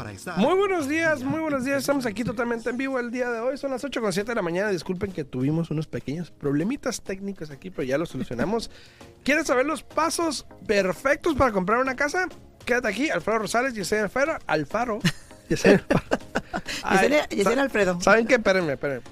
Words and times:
para 0.00 0.12
estar. 0.12 0.38
Muy 0.38 0.54
buenos 0.54 0.88
días, 0.88 1.22
muy 1.22 1.40
buenos 1.40 1.62
días. 1.62 1.80
Estamos 1.80 2.06
aquí 2.06 2.24
totalmente 2.24 2.70
en 2.70 2.78
vivo 2.78 2.98
el 2.98 3.10
día 3.10 3.28
de 3.30 3.40
hoy. 3.40 3.58
Son 3.58 3.70
las 3.70 3.84
8 3.84 4.00
con 4.00 4.10
7 4.10 4.30
de 4.30 4.34
la 4.34 4.40
mañana. 4.40 4.70
Disculpen 4.70 5.12
que 5.12 5.24
tuvimos 5.24 5.70
unos 5.70 5.86
pequeños 5.86 6.30
problemitas 6.30 7.02
técnicos 7.02 7.50
aquí, 7.50 7.68
pero 7.68 7.82
ya 7.82 7.98
los 7.98 8.08
solucionamos. 8.08 8.70
¿Quieres 9.24 9.46
saber 9.46 9.66
los 9.66 9.82
pasos 9.82 10.46
perfectos 10.66 11.34
para 11.34 11.52
comprar 11.52 11.80
una 11.80 11.96
casa? 11.96 12.28
Quédate 12.64 12.88
aquí, 12.88 13.10
Alfredo 13.10 13.40
Rosales, 13.40 13.74
Yesenia 13.74 14.04
Alfaro. 14.04 14.38
Alfaro. 14.46 15.00
Yesenia 15.50 15.84
Yesenia, 17.28 17.62
Alfredo. 17.62 18.00
¿Saben 18.00 18.26
qué? 18.26 18.36
Espérenme, 18.36 18.72
espérenme. 18.72 19.02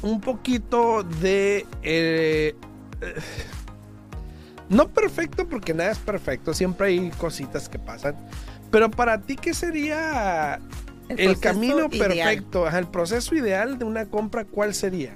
un 0.02 0.22
poquito 0.22 1.04
de... 1.04 1.66
eh, 1.82 2.56
eh, 3.02 3.14
no 4.70 4.90
perfecto 4.90 5.48
porque 5.48 5.74
nada 5.74 5.92
es 5.92 6.00
perfecto, 6.00 6.54
siempre 6.54 6.88
hay 6.88 7.10
cositas 7.12 7.70
que 7.70 7.80
pasan. 7.80 8.16
Pero 8.72 8.90
para 8.90 9.22
ti, 9.22 9.36
¿qué 9.36 9.54
sería 9.54 10.60
el, 11.10 11.40
camino 11.40 11.90
perfecto? 11.90 12.68
El 12.68 12.88
proceso 12.88 13.36
ideal 13.36 13.78
de 13.78 13.86
una 13.86 14.06
compra, 14.06 14.46
¿cuál 14.46 14.74
sería? 14.74 15.16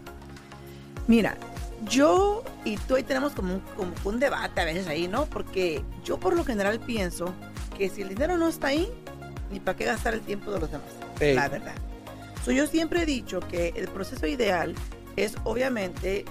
Mira, 1.07 1.38
yo 1.89 2.44
y 2.65 2.77
tú 2.77 2.95
ahí 2.95 3.03
tenemos 3.03 3.33
como 3.33 3.55
un, 3.55 3.59
como 3.75 3.94
un 4.03 4.19
debate 4.19 4.61
a 4.61 4.65
veces 4.65 4.88
ahí, 4.88 5.07
¿no? 5.07 5.25
Porque 5.25 5.83
yo 6.03 6.19
por 6.19 6.35
lo 6.35 6.44
general 6.44 6.79
pienso 6.79 7.33
que 7.77 7.89
si 7.89 8.01
el 8.01 8.09
dinero 8.09 8.38
no 8.38 8.47
está 8.47 8.67
ahí, 8.67 8.91
ni 9.51 9.59
para 9.59 9.77
qué 9.77 9.85
gastar 9.85 10.13
el 10.13 10.21
tiempo 10.21 10.51
de 10.51 10.59
los 10.59 10.71
demás. 10.71 10.89
Ey. 11.19 11.33
La 11.33 11.47
verdad. 11.47 11.75
So, 12.47 12.53
yo 12.53 12.65
siempre 12.65 13.01
he 13.01 13.05
dicho 13.05 13.41
que 13.41 13.73
el 13.75 13.89
proceso 13.89 14.25
ideal 14.25 14.73
es 15.17 15.35
obviamente 15.43 16.23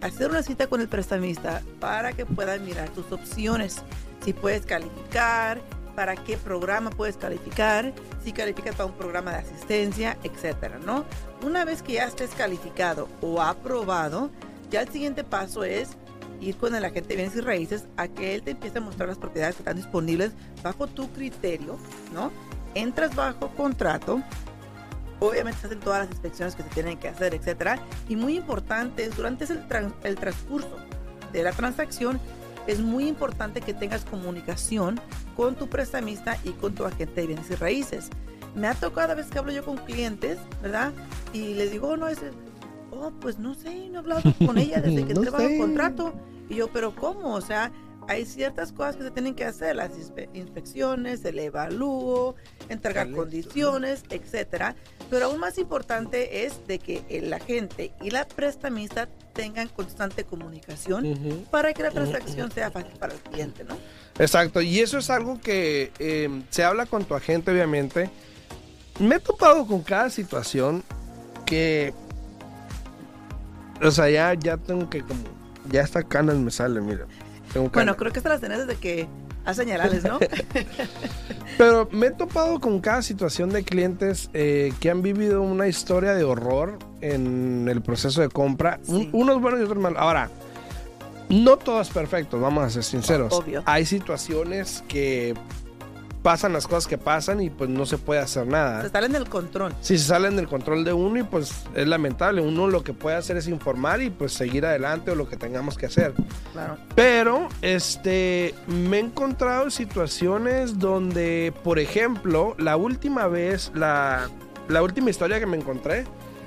hacer 0.00 0.28
una 0.28 0.42
cita 0.42 0.66
con 0.66 0.80
el 0.80 0.88
prestamista 0.88 1.62
para 1.78 2.12
que 2.12 2.26
puedas 2.26 2.60
mirar 2.60 2.88
tus 2.88 3.12
opciones. 3.12 3.80
Si 4.24 4.32
puedes 4.32 4.66
calificar, 4.66 5.60
para 5.94 6.16
qué 6.16 6.36
programa 6.36 6.90
puedes 6.90 7.16
calificar, 7.16 7.94
si 8.24 8.32
calificas 8.32 8.74
para 8.74 8.86
un 8.86 8.96
programa 8.96 9.30
de 9.30 9.36
asistencia, 9.36 10.18
etcétera, 10.24 10.80
¿no? 10.84 11.04
Una 11.46 11.64
vez 11.64 11.80
que 11.80 11.92
ya 11.92 12.06
estés 12.06 12.30
calificado 12.30 13.08
o 13.20 13.40
aprobado, 13.40 14.32
ya 14.68 14.80
el 14.80 14.88
siguiente 14.88 15.22
paso 15.22 15.62
es 15.62 15.90
ir 16.40 16.56
con 16.56 16.74
el 16.74 16.84
agente 16.84 17.10
de 17.10 17.16
bienes 17.18 17.36
y 17.36 17.40
raíces 17.40 17.84
a 17.96 18.08
que 18.08 18.34
él 18.34 18.42
te 18.42 18.50
empiece 18.50 18.78
a 18.78 18.80
mostrar 18.80 19.08
las 19.08 19.18
propiedades 19.18 19.54
que 19.54 19.62
están 19.62 19.76
disponibles 19.76 20.32
bajo 20.60 20.88
tu 20.88 21.12
criterio, 21.12 21.78
¿no? 22.12 22.32
Entras 22.74 23.14
bajo 23.14 23.50
contrato, 23.50 24.22
obviamente 25.28 25.60
se 25.60 25.66
hacen 25.68 25.80
todas 25.80 26.00
las 26.00 26.08
inspecciones 26.10 26.54
que 26.54 26.62
se 26.62 26.68
tienen 26.70 26.98
que 26.98 27.08
hacer, 27.08 27.34
etcétera. 27.34 27.78
Y 28.08 28.16
muy 28.16 28.36
importante, 28.36 29.08
durante 29.10 29.44
el, 29.44 29.66
tran- 29.68 29.94
el 30.04 30.16
transcurso 30.16 30.76
de 31.32 31.42
la 31.42 31.52
transacción, 31.52 32.20
es 32.66 32.80
muy 32.80 33.08
importante 33.08 33.60
que 33.60 33.74
tengas 33.74 34.04
comunicación 34.04 35.00
con 35.36 35.54
tu 35.56 35.68
prestamista 35.68 36.36
y 36.44 36.50
con 36.50 36.74
tu 36.74 36.84
agente 36.84 37.20
de 37.22 37.26
bienes 37.28 37.50
y 37.50 37.54
raíces. 37.54 38.08
Me 38.54 38.68
ha 38.68 38.74
tocado 38.74 38.92
cada 39.08 39.14
vez 39.14 39.26
que 39.26 39.38
hablo 39.38 39.50
yo 39.52 39.64
con 39.64 39.78
clientes, 39.78 40.38
¿verdad? 40.62 40.92
Y 41.32 41.54
les 41.54 41.72
digo, 41.72 41.88
"Oh, 41.88 41.96
no, 41.96 42.06
es, 42.08 42.18
oh, 42.90 43.10
pues 43.20 43.38
no 43.38 43.54
sé, 43.54 43.88
no 43.88 43.96
he 43.96 43.98
hablado 43.98 44.20
con 44.46 44.58
ella 44.58 44.80
desde 44.80 45.04
que 45.06 45.14
No 45.14 45.22
entré 45.22 45.30
bajo 45.30 45.58
contrato. 45.58 46.12
Y 46.48 46.56
yo, 46.56 46.68
pero 46.68 46.94
¿cómo? 46.94 47.34
O 47.34 47.40
sea, 47.40 47.72
hay 48.08 48.26
ciertas 48.26 48.72
cosas 48.72 48.96
que 48.96 49.04
se 49.04 49.10
tienen 49.10 49.34
que 49.34 49.44
hacer, 49.44 49.76
las 49.76 49.92
inspe- 49.92 50.28
inspecciones, 50.34 51.24
el 51.24 51.38
evalúo, 51.38 52.34
entregar 52.68 53.10
condiciones, 53.12 54.02
etcétera. 54.10 54.74
Pero 55.08 55.26
aún 55.26 55.38
más 55.40 55.58
importante 55.58 56.44
es 56.44 56.66
de 56.66 56.78
que 56.78 57.04
el 57.08 57.32
agente 57.32 57.92
y 58.02 58.10
la 58.10 58.26
prestamista 58.26 59.08
tengan 59.32 59.68
constante 59.68 60.24
comunicación 60.24 61.44
para 61.50 61.72
que 61.72 61.82
la 61.82 61.90
transacción 61.90 62.50
sea 62.50 62.70
fácil 62.70 62.92
para 62.98 63.14
el 63.14 63.20
cliente, 63.20 63.64
¿no? 63.64 63.76
Exacto, 64.18 64.60
y 64.60 64.80
eso 64.80 64.98
es 64.98 65.08
algo 65.08 65.40
que 65.40 65.90
eh, 65.98 66.42
se 66.50 66.64
habla 66.64 66.86
con 66.86 67.04
tu 67.04 67.14
agente, 67.14 67.50
obviamente. 67.50 68.10
Me 69.00 69.16
he 69.16 69.20
topado 69.20 69.66
con 69.66 69.82
cada 69.82 70.10
situación 70.10 70.82
que. 71.46 71.94
O 73.82 73.90
sea, 73.90 74.08
ya, 74.10 74.34
ya 74.34 74.56
tengo 74.58 74.88
que 74.90 75.00
como. 75.02 75.20
Ya 75.70 75.82
hasta 75.82 76.02
canas 76.02 76.36
me 76.36 76.50
salen, 76.50 76.84
mira. 76.86 77.06
Tengo 77.52 77.70
Bueno, 77.70 77.96
creo 77.96 78.12
que 78.12 78.18
estas 78.18 78.32
las 78.32 78.40
tenés 78.40 78.66
desde 78.66 78.80
que 78.80 79.08
a 79.44 79.54
señalales, 79.54 80.04
¿no? 80.04 80.18
Pero 81.58 81.88
me 81.90 82.06
he 82.06 82.10
topado 82.10 82.60
con 82.60 82.80
cada 82.80 83.02
situación 83.02 83.50
de 83.50 83.64
clientes 83.64 84.30
eh, 84.32 84.72
que 84.80 84.90
han 84.90 85.02
vivido 85.02 85.42
una 85.42 85.66
historia 85.66 86.14
de 86.14 86.24
horror 86.24 86.78
en 87.00 87.68
el 87.68 87.82
proceso 87.82 88.20
de 88.20 88.28
compra. 88.28 88.78
Sí. 88.82 89.10
unos 89.12 89.40
buenos 89.40 89.60
y 89.60 89.64
otros 89.64 89.78
malos. 89.78 89.98
Ahora, 90.00 90.30
no 91.28 91.56
todo 91.56 91.80
es 91.80 91.90
perfecto, 91.90 92.40
vamos 92.40 92.64
a 92.64 92.70
ser 92.70 92.84
sinceros. 92.84 93.32
Obvio. 93.32 93.62
Hay 93.66 93.86
situaciones 93.86 94.84
que 94.88 95.34
pasan 96.22 96.52
las 96.52 96.66
cosas 96.66 96.86
que 96.86 96.98
pasan 96.98 97.42
y 97.42 97.50
pues 97.50 97.68
no 97.68 97.84
se 97.84 97.98
puede 97.98 98.20
hacer 98.20 98.44
Se 98.44 98.50
nada. 98.50 98.88
salen 98.88 99.12
del 99.12 99.28
control. 99.28 99.74
Si 99.80 99.98
se 99.98 100.04
salen 100.04 100.36
del 100.36 100.48
control 100.48 100.84
de 100.84 100.92
uno 100.92 101.18
y 101.18 101.22
pues 101.24 101.52
es 101.74 101.86
lamentable. 101.86 102.40
Uno 102.40 102.68
lo 102.68 102.84
que 102.84 102.92
puede 102.92 103.16
hacer 103.16 103.36
es 103.36 103.48
informar 103.48 104.00
y 104.02 104.10
pues 104.10 104.32
seguir 104.32 104.64
adelante 104.64 105.10
o 105.10 105.14
lo 105.14 105.28
que 105.28 105.36
tengamos 105.36 105.76
que 105.76 105.86
hacer. 105.86 106.14
Claro. 106.52 106.76
Pero, 106.94 107.48
este, 107.60 108.54
me 108.66 108.98
he 108.98 109.00
encontrado 109.00 109.70
situaciones 109.70 110.78
donde, 110.78 111.52
por 111.64 111.78
ejemplo, 111.78 112.54
la 112.58 112.76
última 112.76 113.26
vez, 113.26 113.72
la, 113.74 114.28
la 114.68 114.82
última 114.82 115.10
historia 115.10 115.40
que 115.40 115.46
me 115.46 115.56
encontré 115.56 116.04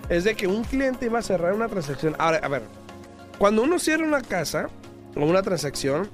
es 0.09 0.23
de 0.23 0.35
que 0.35 0.47
un 0.47 0.63
cliente 0.63 1.07
iba 1.07 1.19
a 1.19 1.21
cerrar 1.21 1.53
una 1.53 1.67
transacción. 1.67 2.15
Ahora, 2.17 2.39
a 2.41 2.47
ver, 2.47 2.63
cuando 3.37 3.63
uno 3.63 3.79
cierra 3.79 4.05
una 4.05 4.21
casa 4.21 4.69
o 5.15 5.25
una 5.25 5.41
transacción, 5.41 6.09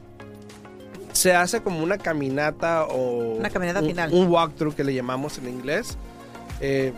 se 1.13 1.33
hace 1.35 1.61
como 1.61 1.83
una 1.83 1.97
caminata 1.97 2.85
o... 2.85 3.35
Una 3.35 3.49
caminata 3.49 3.79
un, 3.81 3.87
final. 3.87 4.13
Un 4.13 4.27
walkthrough 4.27 4.73
que 4.75 4.83
le 4.83 4.93
llamamos 4.93 5.37
en 5.37 5.47
inglés. 5.49 5.97
eh, 6.59 6.93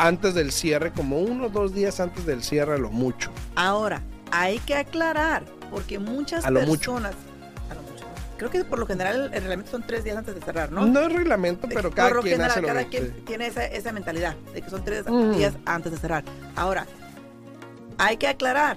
antes 0.00 0.34
del 0.34 0.52
cierre, 0.52 0.92
como 0.92 1.18
uno 1.18 1.46
o 1.46 1.48
dos 1.48 1.74
días 1.74 1.98
antes 1.98 2.24
del 2.24 2.44
cierre, 2.44 2.74
a 2.74 2.78
lo 2.78 2.90
mucho. 2.90 3.30
Ahora, 3.56 4.00
hay 4.30 4.60
que 4.60 4.76
aclarar, 4.76 5.42
porque 5.72 5.98
muchas 5.98 6.44
A 6.44 6.50
lo 6.52 6.60
mucho. 6.60 6.92
personas... 6.92 7.14
a 7.68 7.74
lo 7.74 7.82
mucho. 7.82 8.04
Creo 8.36 8.48
que 8.50 8.64
por 8.64 8.78
lo 8.78 8.86
general 8.86 9.24
el 9.34 9.40
reglamento 9.40 9.72
son 9.72 9.82
tres 9.84 10.04
días 10.04 10.16
antes 10.16 10.36
de 10.36 10.40
cerrar, 10.40 10.70
¿no? 10.70 10.86
No, 10.86 11.00
es 11.00 11.12
reglamento, 11.12 11.66
pero 11.68 11.82
Por 11.90 11.94
cada 11.94 12.10
lo 12.10 12.20
quien 12.22 12.34
general, 12.34 12.50
hace 12.52 12.60
lo 12.60 12.68
cada 12.68 12.84
quien 12.84 13.24
tiene 13.24 13.46
esa, 13.48 13.64
esa 13.64 13.90
mentalidad 13.90 14.36
de 14.54 14.62
que 14.62 14.70
son 14.70 14.84
tres 14.84 15.04
Mm. 15.08 15.32
días 15.32 15.54
antes 15.64 15.90
de 15.90 15.98
cerrar. 15.98 16.22
Ahora, 16.54 16.86
hay 17.98 18.16
que 18.18 18.28
aclarar 18.28 18.76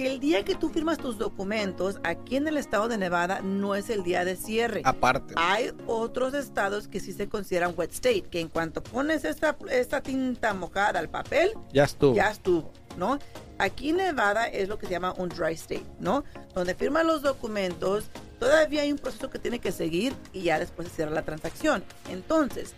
que 0.00 0.06
el 0.06 0.18
día 0.18 0.42
que 0.46 0.54
tú 0.54 0.70
firmas 0.70 0.96
tus 0.96 1.18
documentos 1.18 2.00
aquí 2.04 2.36
en 2.36 2.48
el 2.48 2.56
estado 2.56 2.88
de 2.88 2.96
Nevada 2.96 3.42
no 3.42 3.74
es 3.74 3.90
el 3.90 4.02
día 4.02 4.24
de 4.24 4.34
cierre. 4.34 4.80
Aparte. 4.86 5.34
Hay 5.36 5.72
otros 5.86 6.32
estados 6.32 6.88
que 6.88 7.00
sí 7.00 7.12
se 7.12 7.28
consideran 7.28 7.74
wet 7.76 7.92
state, 7.92 8.22
que 8.22 8.40
en 8.40 8.48
cuanto 8.48 8.82
pones 8.82 9.26
esta, 9.26 9.58
esta 9.70 10.00
tinta 10.00 10.54
mojada 10.54 11.00
al 11.00 11.10
papel, 11.10 11.52
Ya 11.70 11.84
estuvo. 11.84 12.14
ya 12.14 12.30
estuvo, 12.30 12.72
¿no? 12.96 13.18
Aquí 13.58 13.90
en 13.90 13.98
Nevada 13.98 14.46
es 14.46 14.70
lo 14.70 14.78
que 14.78 14.86
se 14.86 14.92
llama 14.92 15.12
un 15.18 15.28
dry 15.28 15.52
state, 15.52 15.84
¿no? 15.98 16.24
Donde 16.54 16.74
firman 16.74 17.06
los 17.06 17.20
documentos, 17.20 18.06
todavía 18.38 18.80
hay 18.80 18.92
un 18.92 18.98
proceso 18.98 19.28
que 19.28 19.38
tiene 19.38 19.58
que 19.58 19.70
seguir 19.70 20.14
y 20.32 20.44
ya 20.44 20.58
después 20.58 20.88
se 20.88 20.94
cierra 20.94 21.10
la 21.10 21.26
transacción. 21.26 21.84
Entonces, 22.08 22.72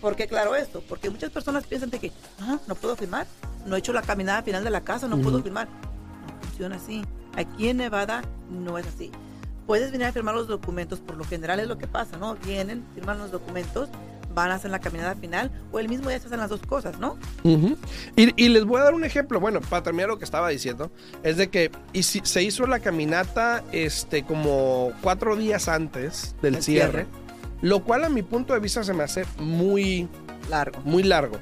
¿por 0.00 0.16
qué 0.16 0.26
claro 0.26 0.56
esto? 0.56 0.82
Porque 0.88 1.08
muchas 1.08 1.30
personas 1.30 1.64
piensan 1.68 1.90
de 1.90 2.00
que, 2.00 2.12
ah, 2.40 2.58
no 2.66 2.74
puedo 2.74 2.96
firmar, 2.96 3.28
no 3.64 3.76
he 3.76 3.78
hecho 3.78 3.92
la 3.92 4.02
caminada 4.02 4.42
final 4.42 4.64
de 4.64 4.70
la 4.70 4.82
casa, 4.82 5.06
no 5.06 5.18
puedo 5.18 5.40
firmar. 5.40 5.68
Funciona 6.58 6.76
así. 6.76 7.02
Aquí 7.36 7.68
en 7.68 7.76
Nevada 7.76 8.22
no 8.50 8.78
es 8.78 8.86
así. 8.88 9.12
Puedes 9.64 9.92
venir 9.92 10.08
a 10.08 10.12
firmar 10.12 10.34
los 10.34 10.48
documentos, 10.48 10.98
por 10.98 11.16
lo 11.16 11.22
general 11.22 11.60
es 11.60 11.68
lo 11.68 11.78
que 11.78 11.86
pasa, 11.86 12.16
¿no? 12.16 12.34
Vienen, 12.44 12.84
firman 12.96 13.16
los 13.18 13.30
documentos, 13.30 13.88
van 14.34 14.50
a 14.50 14.56
hacer 14.56 14.72
la 14.72 14.80
caminada 14.80 15.14
final 15.14 15.52
o 15.70 15.78
el 15.78 15.88
mismo 15.88 16.08
día 16.08 16.18
se 16.18 16.26
hacen 16.26 16.40
las 16.40 16.50
dos 16.50 16.60
cosas, 16.62 16.98
¿no? 16.98 17.16
Y, 17.44 18.32
y 18.44 18.48
les 18.48 18.64
voy 18.64 18.80
a 18.80 18.84
dar 18.84 18.94
un 18.94 19.04
ejemplo, 19.04 19.38
bueno, 19.38 19.60
para 19.60 19.84
terminar 19.84 20.08
lo 20.08 20.18
que 20.18 20.24
estaba 20.24 20.48
diciendo, 20.48 20.90
es 21.22 21.36
de 21.36 21.48
que 21.48 21.70
y 21.92 22.02
si- 22.02 22.22
se 22.24 22.42
hizo 22.42 22.66
la 22.66 22.80
caminata 22.80 23.62
este, 23.70 24.24
como 24.24 24.90
cuatro 25.00 25.36
días 25.36 25.68
antes 25.68 26.34
del 26.42 26.56
El 26.56 26.62
cierre, 26.64 26.90
cierre. 26.90 27.06
lo 27.62 27.84
cual 27.84 28.02
a 28.04 28.08
mi 28.08 28.22
punto 28.22 28.52
de 28.52 28.58
vista 28.58 28.82
se 28.82 28.94
me 28.94 29.04
hace 29.04 29.24
muy, 29.38 30.08
Largo. 30.50 30.80
muy 30.84 31.04
largo. 31.04 31.36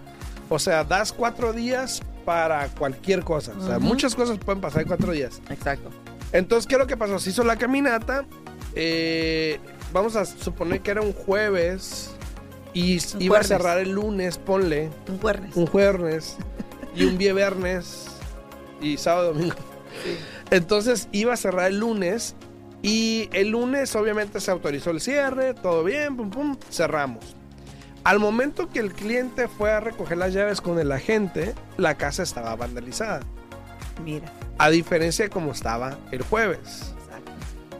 O 0.50 0.58
sea, 0.58 0.84
das 0.84 1.10
cuatro 1.12 1.52
días 1.54 2.02
para 2.26 2.68
cualquier 2.68 3.22
cosa. 3.24 3.52
O 3.58 3.66
sea, 3.66 3.78
muchas 3.78 4.14
cosas 4.14 4.36
pueden 4.36 4.60
pasar 4.60 4.82
en 4.82 4.88
cuatro 4.88 5.12
días. 5.12 5.40
Exacto. 5.48 5.88
Entonces, 6.32 6.66
¿qué 6.66 6.74
es 6.74 6.78
lo 6.80 6.86
que 6.86 6.96
pasó? 6.98 7.18
Se 7.18 7.30
hizo 7.30 7.42
la 7.44 7.56
caminata. 7.56 8.26
eh, 8.74 9.58
vamos 9.94 10.16
a 10.16 10.26
suponer 10.26 10.82
que 10.82 10.90
era 10.90 11.00
un 11.00 11.14
jueves. 11.14 12.10
Y 12.74 12.98
Un 13.14 13.22
iba 13.22 13.36
jueves. 13.36 13.50
a 13.52 13.56
cerrar 13.56 13.78
el 13.78 13.92
lunes, 13.92 14.36
ponle. 14.36 14.90
Un 15.08 15.18
jueves. 15.18 15.56
Un 15.56 15.66
jueves. 15.66 16.36
y 16.94 17.04
un 17.04 17.16
viernes. 17.16 18.06
Y 18.82 18.98
sábado, 18.98 19.32
domingo. 19.32 19.54
Entonces 20.50 21.08
iba 21.12 21.32
a 21.32 21.36
cerrar 21.38 21.68
el 21.70 21.78
lunes. 21.78 22.34
Y 22.82 23.30
el 23.32 23.48
lunes, 23.48 23.96
obviamente, 23.96 24.40
se 24.40 24.50
autorizó 24.50 24.90
el 24.90 25.00
cierre. 25.00 25.54
Todo 25.54 25.82
bien, 25.84 26.16
pum, 26.16 26.30
pum. 26.30 26.56
Cerramos. 26.70 27.34
Al 28.06 28.20
momento 28.20 28.68
que 28.68 28.78
el 28.78 28.92
cliente 28.92 29.48
fue 29.48 29.72
a 29.72 29.80
recoger 29.80 30.16
las 30.16 30.32
llaves 30.32 30.60
con 30.60 30.78
el 30.78 30.92
agente, 30.92 31.56
la 31.76 31.96
casa 31.96 32.22
estaba 32.22 32.54
vandalizada. 32.54 33.18
Mira. 34.04 34.30
A 34.58 34.70
diferencia 34.70 35.24
de 35.24 35.28
como 35.28 35.50
estaba 35.50 35.98
el 36.12 36.22
jueves. 36.22 36.94
Exacto. 37.02 37.32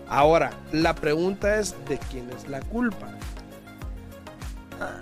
Ahora, 0.09 0.51
la 0.73 0.97
pregunta 0.97 1.61
es 1.61 1.77
de 1.89 1.99
quién 2.11 2.29
es 2.31 2.49
la 2.49 2.59
culpa. 2.61 3.07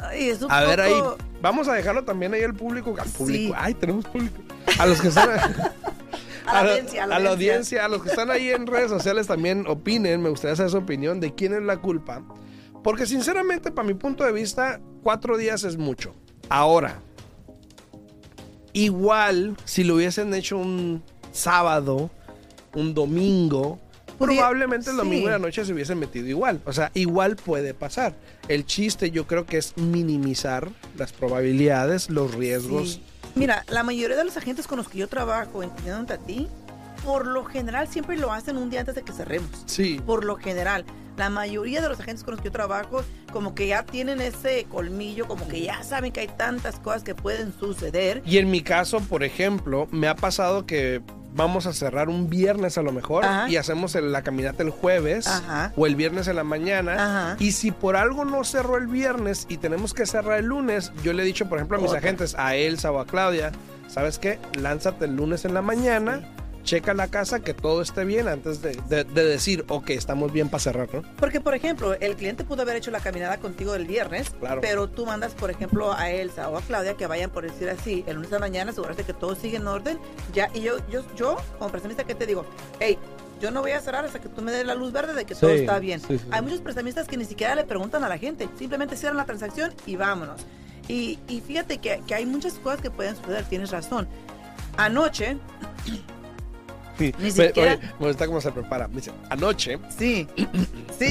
Ay, 0.02 0.28
es 0.28 0.42
un 0.42 0.52
A 0.52 0.60
ver 0.60 0.82
ahí, 0.82 1.02
vamos 1.40 1.68
a 1.68 1.72
dejarlo 1.72 2.04
también 2.04 2.34
ahí 2.34 2.42
al 2.42 2.52
público. 2.52 2.94
Al 2.98 3.08
público, 3.08 3.54
Sí. 3.54 3.58
ay, 3.58 3.72
tenemos 3.72 4.04
público. 4.04 4.42
A 4.78 4.84
los 4.84 5.00
que 5.00 5.08
están 5.08 5.30
A 6.46 6.62
la 6.62 6.72
audiencia, 6.72 7.04
a 7.04 7.06
la 7.06 7.16
a 7.16 7.18
la 7.18 7.30
audiencia, 7.30 7.84
a 7.86 7.88
los 7.88 8.02
que 8.02 8.10
están 8.10 8.30
ahí 8.30 8.50
en 8.50 8.66
redes 8.66 8.90
sociales 8.90 9.26
también 9.26 9.64
opinen, 9.66 10.22
me 10.22 10.28
gustaría 10.28 10.54
saber 10.54 10.70
su 10.70 10.76
opinión 10.76 11.18
de 11.18 11.34
quién 11.34 11.54
es 11.54 11.62
la 11.62 11.78
culpa. 11.78 12.22
Porque 12.82 13.06
sinceramente, 13.06 13.72
para 13.72 13.88
mi 13.88 13.94
punto 13.94 14.24
de 14.24 14.32
vista, 14.32 14.82
cuatro 15.04 15.36
días 15.36 15.62
es 15.62 15.76
mucho. 15.76 16.14
Ahora, 16.48 17.00
igual 18.72 19.56
si 19.64 19.84
lo 19.84 19.96
hubiesen 19.96 20.34
hecho 20.34 20.58
un 20.58 21.02
sábado, 21.30 22.10
un 22.74 22.94
domingo, 22.94 23.78
probablemente 24.18 24.90
el 24.90 24.96
domingo 24.96 25.20
sí. 25.20 25.26
de 25.26 25.32
la 25.32 25.38
noche 25.38 25.64
se 25.64 25.72
hubiesen 25.72 25.98
metido 25.98 26.26
igual. 26.26 26.60
O 26.64 26.72
sea, 26.72 26.90
igual 26.94 27.36
puede 27.36 27.74
pasar. 27.74 28.14
El 28.48 28.64
chiste 28.64 29.10
yo 29.10 29.26
creo 29.26 29.44
que 29.46 29.58
es 29.58 29.76
minimizar 29.76 30.70
las 30.96 31.12
probabilidades, 31.12 32.08
los 32.08 32.34
riesgos. 32.34 32.94
Sí. 32.94 33.02
Mira, 33.34 33.64
la 33.68 33.82
mayoría 33.82 34.16
de 34.16 34.24
los 34.24 34.36
agentes 34.36 34.66
con 34.66 34.78
los 34.78 34.88
que 34.88 34.98
yo 34.98 35.08
trabajo, 35.08 35.62
incluyéndote 35.62 36.14
a 36.14 36.18
ti, 36.18 36.48
por 37.04 37.26
lo 37.26 37.44
general 37.44 37.88
siempre 37.88 38.16
lo 38.16 38.32
hacen 38.32 38.56
un 38.56 38.70
día 38.70 38.80
antes 38.80 38.94
de 38.94 39.02
que 39.02 39.12
cerremos. 39.12 39.50
Sí. 39.66 40.00
Por 40.06 40.24
lo 40.24 40.36
general. 40.36 40.86
La 41.16 41.30
mayoría 41.30 41.80
de 41.80 41.88
los 41.88 42.00
agentes 42.00 42.24
con 42.24 42.32
los 42.32 42.40
que 42.40 42.48
yo 42.48 42.52
trabajo, 42.52 43.02
como 43.32 43.54
que 43.54 43.68
ya 43.68 43.84
tienen 43.84 44.20
ese 44.20 44.66
colmillo, 44.70 45.26
como 45.26 45.46
que 45.48 45.62
ya 45.62 45.82
saben 45.82 46.12
que 46.12 46.20
hay 46.20 46.28
tantas 46.28 46.78
cosas 46.80 47.02
que 47.04 47.14
pueden 47.14 47.52
suceder. 47.58 48.22
Y 48.26 48.38
en 48.38 48.50
mi 48.50 48.62
caso, 48.62 49.00
por 49.00 49.22
ejemplo, 49.22 49.86
me 49.92 50.08
ha 50.08 50.16
pasado 50.16 50.66
que 50.66 51.02
vamos 51.36 51.66
a 51.66 51.72
cerrar 51.72 52.08
un 52.08 52.30
viernes 52.30 52.78
a 52.78 52.82
lo 52.82 52.92
mejor 52.92 53.24
Ajá. 53.24 53.48
y 53.48 53.56
hacemos 53.56 53.94
la 53.96 54.22
caminata 54.22 54.62
el 54.62 54.70
jueves 54.70 55.26
Ajá. 55.26 55.72
o 55.76 55.86
el 55.86 55.96
viernes 55.96 56.28
en 56.28 56.36
la 56.36 56.44
mañana. 56.44 56.94
Ajá. 56.94 57.36
Y 57.40 57.52
si 57.52 57.70
por 57.72 57.96
algo 57.96 58.24
no 58.24 58.44
cerró 58.44 58.76
el 58.76 58.86
viernes 58.86 59.46
y 59.48 59.56
tenemos 59.56 59.94
que 59.94 60.06
cerrar 60.06 60.38
el 60.38 60.46
lunes, 60.46 60.92
yo 61.02 61.12
le 61.12 61.22
he 61.22 61.26
dicho, 61.26 61.48
por 61.48 61.58
ejemplo, 61.58 61.76
a 61.78 61.80
mis 61.80 61.88
Otra. 61.90 61.98
agentes, 62.00 62.34
a 62.38 62.54
Elsa 62.54 62.92
o 62.92 63.00
a 63.00 63.06
Claudia, 63.06 63.50
¿sabes 63.88 64.18
qué? 64.18 64.38
Lánzate 64.60 65.06
el 65.06 65.16
lunes 65.16 65.44
en 65.44 65.54
la 65.54 65.62
mañana. 65.62 66.22
Checa 66.64 66.94
la 66.94 67.08
casa 67.08 67.40
que 67.40 67.52
todo 67.54 67.82
esté 67.82 68.04
bien 68.06 68.26
antes 68.26 68.62
de, 68.62 68.74
de- 68.88 69.04
de 69.04 69.24
decir, 69.24 69.64
ok, 69.68 69.90
estamos 69.90 70.32
bien 70.32 70.48
para 70.48 70.60
cerrar, 70.60 70.88
¿no? 70.94 71.02
Porque, 71.18 71.40
por 71.40 71.54
ejemplo, 71.54 71.92
el 71.94 72.16
cliente 72.16 72.42
pudo 72.42 72.62
haber 72.62 72.76
hecho 72.76 72.90
la 72.90 73.00
caminada 73.00 73.36
contigo 73.38 73.74
el 73.74 73.86
viernes, 73.86 74.30
Claro. 74.40 74.60
pero 74.62 74.88
tú 74.88 75.04
mandas, 75.04 75.32
por 75.34 75.50
ejemplo, 75.50 75.92
a 75.92 76.10
Elsa 76.10 76.48
o 76.48 76.56
a 76.56 76.62
Claudia 76.62 76.94
que 76.94 77.06
vayan, 77.06 77.30
por 77.30 77.44
decir 77.44 77.68
así, 77.68 78.02
el 78.06 78.14
lunes 78.16 78.30
de 78.30 78.36
la 78.36 78.40
mañana, 78.40 78.70
asegurarte 78.70 79.04
que 79.04 79.12
todo 79.12 79.34
sigue 79.34 79.58
en 79.58 79.66
orden. 79.68 79.98
Ya, 80.32 80.48
y 80.54 80.62
yo, 80.62 80.76
yo, 80.90 81.04
yo 81.14 81.36
como 81.58 81.70
prestamista, 81.70 82.04
¿qué 82.04 82.14
te 82.14 82.24
digo? 82.26 82.46
Hey, 82.80 82.98
yo 83.42 83.50
no 83.50 83.60
voy 83.60 83.72
a 83.72 83.80
cerrar 83.82 84.06
hasta 84.06 84.18
que 84.20 84.30
tú 84.30 84.40
me 84.40 84.50
des 84.50 84.64
la 84.66 84.74
luz 84.74 84.90
verde 84.90 85.12
de 85.12 85.26
que 85.26 85.34
todo 85.34 85.50
Sí, 85.50 85.56
está 85.60 85.78
bien. 85.78 86.00
sí, 86.00 86.18
sí. 86.18 86.24
Hay 86.30 86.40
muchos 86.40 86.60
prestamistas 86.62 87.06
que 87.06 87.18
ni 87.18 87.26
siquiera 87.26 87.54
le 87.54 87.64
preguntan 87.64 88.04
a 88.04 88.08
la 88.08 88.16
gente, 88.16 88.48
simplemente 88.58 88.96
cierran 88.96 89.18
la 89.18 89.26
transacción 89.26 89.74
y 89.84 89.96
vámonos. 89.96 90.40
Y, 90.88 91.18
y 91.28 91.42
fíjate 91.42 91.76
que, 91.76 92.00
que 92.06 92.14
hay 92.14 92.24
muchas 92.24 92.54
cosas 92.54 92.80
que 92.80 92.90
pueden 92.90 93.16
suceder, 93.16 93.44
tienes 93.44 93.70
razón. 93.70 94.08
Anoche, 94.78 95.36
Sí. 96.98 97.14
Ni 97.18 97.30
siquiera- 97.30 97.74
oye, 97.74 97.92
me 97.98 98.06
gusta 98.08 98.26
cómo 98.26 98.40
se 98.40 98.50
prepara. 98.52 98.88
Me 98.88 98.96
dice, 98.96 99.10
anoche. 99.30 99.78
sí, 99.96 100.26
sí, 100.36 100.46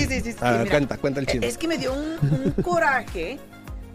sí, 0.06 0.22
sí. 0.22 0.32
sí, 0.32 0.38
A 0.42 0.52
ver, 0.52 0.60
mira. 0.62 0.72
cuenta, 0.72 0.98
cuenta 0.98 1.20
el 1.20 1.26
chisme. 1.28 1.48
Es 1.48 1.58
que 1.58 1.68
me 1.68 1.78
dio 1.78 1.94
un, 1.94 2.18
un 2.22 2.52
coraje 2.64 3.40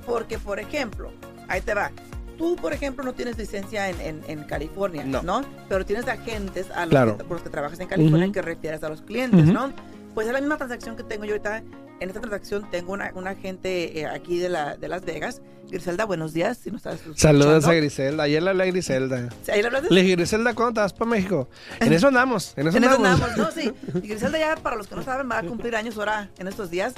porque, 0.07 0.39
por 0.39 0.59
ejemplo, 0.61 1.11
ahí 1.49 1.61
te 1.61 1.75
va. 1.75 1.91
Tú, 2.37 2.55
por 2.57 2.73
ejemplo, 2.73 3.03
no 3.05 3.15
tienes 3.15 3.37
licencia 3.37 3.89
en, 3.91 4.01
en- 4.01 4.23
en 4.29 4.45
California, 4.45 5.03
No. 5.05 5.23
no. 5.23 5.41
Pero 5.69 5.85
tienes 5.85 6.07
agentes 6.07 6.71
a 6.71 6.81
los, 6.83 6.91
Claro. 6.91 7.17
que, 7.19 7.25
con 7.25 7.33
los 7.35 7.43
que 7.43 7.51
trabajas 7.51 7.81
en 7.81 7.89
California 7.89 8.31
que 8.33 8.43
refieres 8.43 8.83
a 8.85 8.89
los 8.89 9.03
clientes. 9.03 9.45
¿no? 9.47 9.73
Pues 10.15 10.27
es 10.29 10.33
la 10.33 10.41
misma 10.41 10.57
transacción 10.57 10.95
que 10.97 11.03
tengo 11.03 11.25
yo 11.25 11.33
ahorita. 11.33 11.63
En 12.01 12.09
esta 12.09 12.21
transacción 12.21 12.71
tengo 12.71 12.93
una, 12.93 13.11
una 13.15 13.31
agente 13.31 13.99
eh, 14.01 14.07
aquí 14.07 14.39
de, 14.39 14.49
la, 14.49 14.77
de 14.77 14.89
Las 14.89 15.05
Vegas. 15.05 15.41
Griselda, 15.71 16.07
buenos 16.07 16.33
días. 16.33 16.57
Si 16.57 16.71
nos 16.71 16.79
estás 16.87 17.01
Saludos 17.17 17.67
a. 17.67 17.75
Griselda. 17.75 18.23
Ayer 18.23 18.43
le 18.43 18.51
hablé 18.51 18.63
a 18.63 18.67
Griselda. 18.69 19.29
¿Ahí 19.53 19.61
le 19.61 19.67
hablas 19.67 19.83
de- 19.83 19.91
Le 19.91 20.01
dije, 20.03 20.17
Griselda, 20.17 20.55
¿cuándo 20.55 20.75
te 20.75 20.81
vas 20.81 20.95
para 20.95 21.11
México? 21.11 21.51
En 21.81 21.93
eso 21.93 22.09
andamos, 22.09 22.55
en 22.57 22.69
eso 22.69 22.77
En 22.79 22.85
eso 22.85 22.95
andamos. 22.95 23.37
¿no? 23.37 23.51
Sí. 23.51 23.71
Y 24.03 24.09
Griselda 24.09 24.39
ya, 24.39 24.57
para 24.57 24.77
los 24.77 24.87
que 24.87 24.95
no 24.95 25.03
saben, 25.03 25.29
va 25.31 25.39
a 25.39 25.43
cumplir 25.43 25.77
años 25.77 25.99
ahora 25.99 26.31
en 26.39 26.49
estos 26.49 26.71
días. 26.71 26.95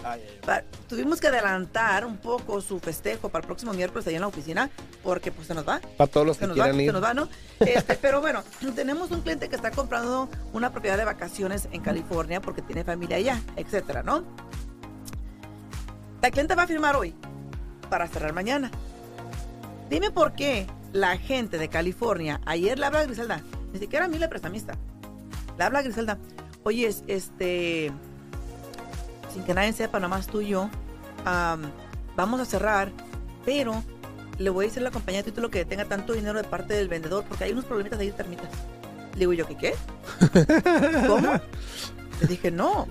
Pa- 0.46 0.62
tuvimos 0.88 1.20
que 1.20 1.26
adelantar 1.28 2.04
un 2.06 2.18
poco 2.18 2.60
su 2.60 2.78
festejo 2.78 3.28
para 3.30 3.42
el 3.42 3.46
próximo 3.46 3.72
miércoles 3.72 4.06
allá 4.06 4.18
en 4.18 4.20
la 4.20 4.28
oficina 4.28 4.70
porque 5.02 5.32
pues 5.32 5.48
se 5.48 5.54
nos 5.54 5.66
va. 5.66 5.80
Para 5.96 6.08
todos 6.10 6.26
los 6.26 6.36
Se 6.36 6.42
que 6.42 6.46
nos 6.48 6.58
va, 6.58 6.62
quieran 6.64 6.80
ir. 6.80 6.86
se 6.88 6.92
nos 6.92 7.02
va, 7.02 7.12
¿no? 7.14 7.28
Este, 7.58 7.96
pero 7.96 8.20
bueno, 8.20 8.44
tenemos 8.76 9.10
un 9.10 9.22
cliente 9.22 9.48
que 9.48 9.56
está 9.56 9.72
comprando 9.72 10.28
una 10.52 10.70
propiedad 10.70 10.96
de 10.96 11.06
vacaciones 11.06 11.66
en 11.72 11.80
California 11.80 12.40
porque 12.40 12.62
tiene 12.62 12.84
familia 12.84 13.16
allá, 13.16 13.40
etcétera, 13.56 14.04
¿no? 14.04 14.22
La 16.22 16.30
cliente 16.30 16.54
va 16.54 16.64
a 16.64 16.66
firmar 16.66 16.96
hoy 16.96 17.14
para 17.88 18.06
cerrar 18.08 18.32
mañana. 18.32 18.70
Dime 19.88 20.10
por 20.10 20.32
qué 20.34 20.66
la 20.92 21.16
gente 21.16 21.58
de 21.58 21.68
California 21.68 22.40
ayer 22.46 22.78
le 22.78 22.86
habla 22.86 23.00
a 23.00 23.04
Griselda, 23.06 23.40
ni 23.72 23.78
siquiera 23.78 24.04
a 24.04 24.08
mí 24.08 24.18
la 24.18 24.28
prestamista. 24.28 24.74
Le 25.58 25.64
habla 25.64 25.80
a 25.80 25.82
Griselda, 25.82 26.18
oye, 26.62 26.86
es- 26.86 27.04
este, 27.06 27.90
sin 29.32 29.42
que 29.44 29.54
nadie 29.54 29.72
sepa, 29.72 29.98
nada 29.98 30.08
más 30.08 30.26
tú 30.26 30.40
y 30.40 30.48
yo, 30.48 30.68
am, 31.24 31.62
vamos 32.16 32.40
a 32.40 32.44
cerrar, 32.44 32.90
pero 33.44 33.82
le 34.38 34.50
voy 34.50 34.64
a 34.66 34.68
decir 34.68 34.82
a 34.82 34.84
la 34.84 34.90
compañía 34.90 35.22
de 35.22 35.30
título 35.30 35.50
que 35.50 35.64
tenga 35.64 35.84
tanto 35.84 36.12
dinero 36.12 36.40
de 36.40 36.44
parte 36.48 36.74
del 36.74 36.88
vendedor 36.88 37.24
porque 37.28 37.44
hay 37.44 37.52
unos 37.52 37.64
problemitas 37.64 37.98
ahí 37.98 38.06
de 38.06 38.12
termitas. 38.12 38.48
Le 39.14 39.20
digo 39.20 39.32
yo, 39.32 39.46
¿qué 39.46 39.56
qué? 39.56 39.74
¿Cómo? 41.08 41.32
Le 42.20 42.26
dije, 42.28 42.50
no. 42.50 42.86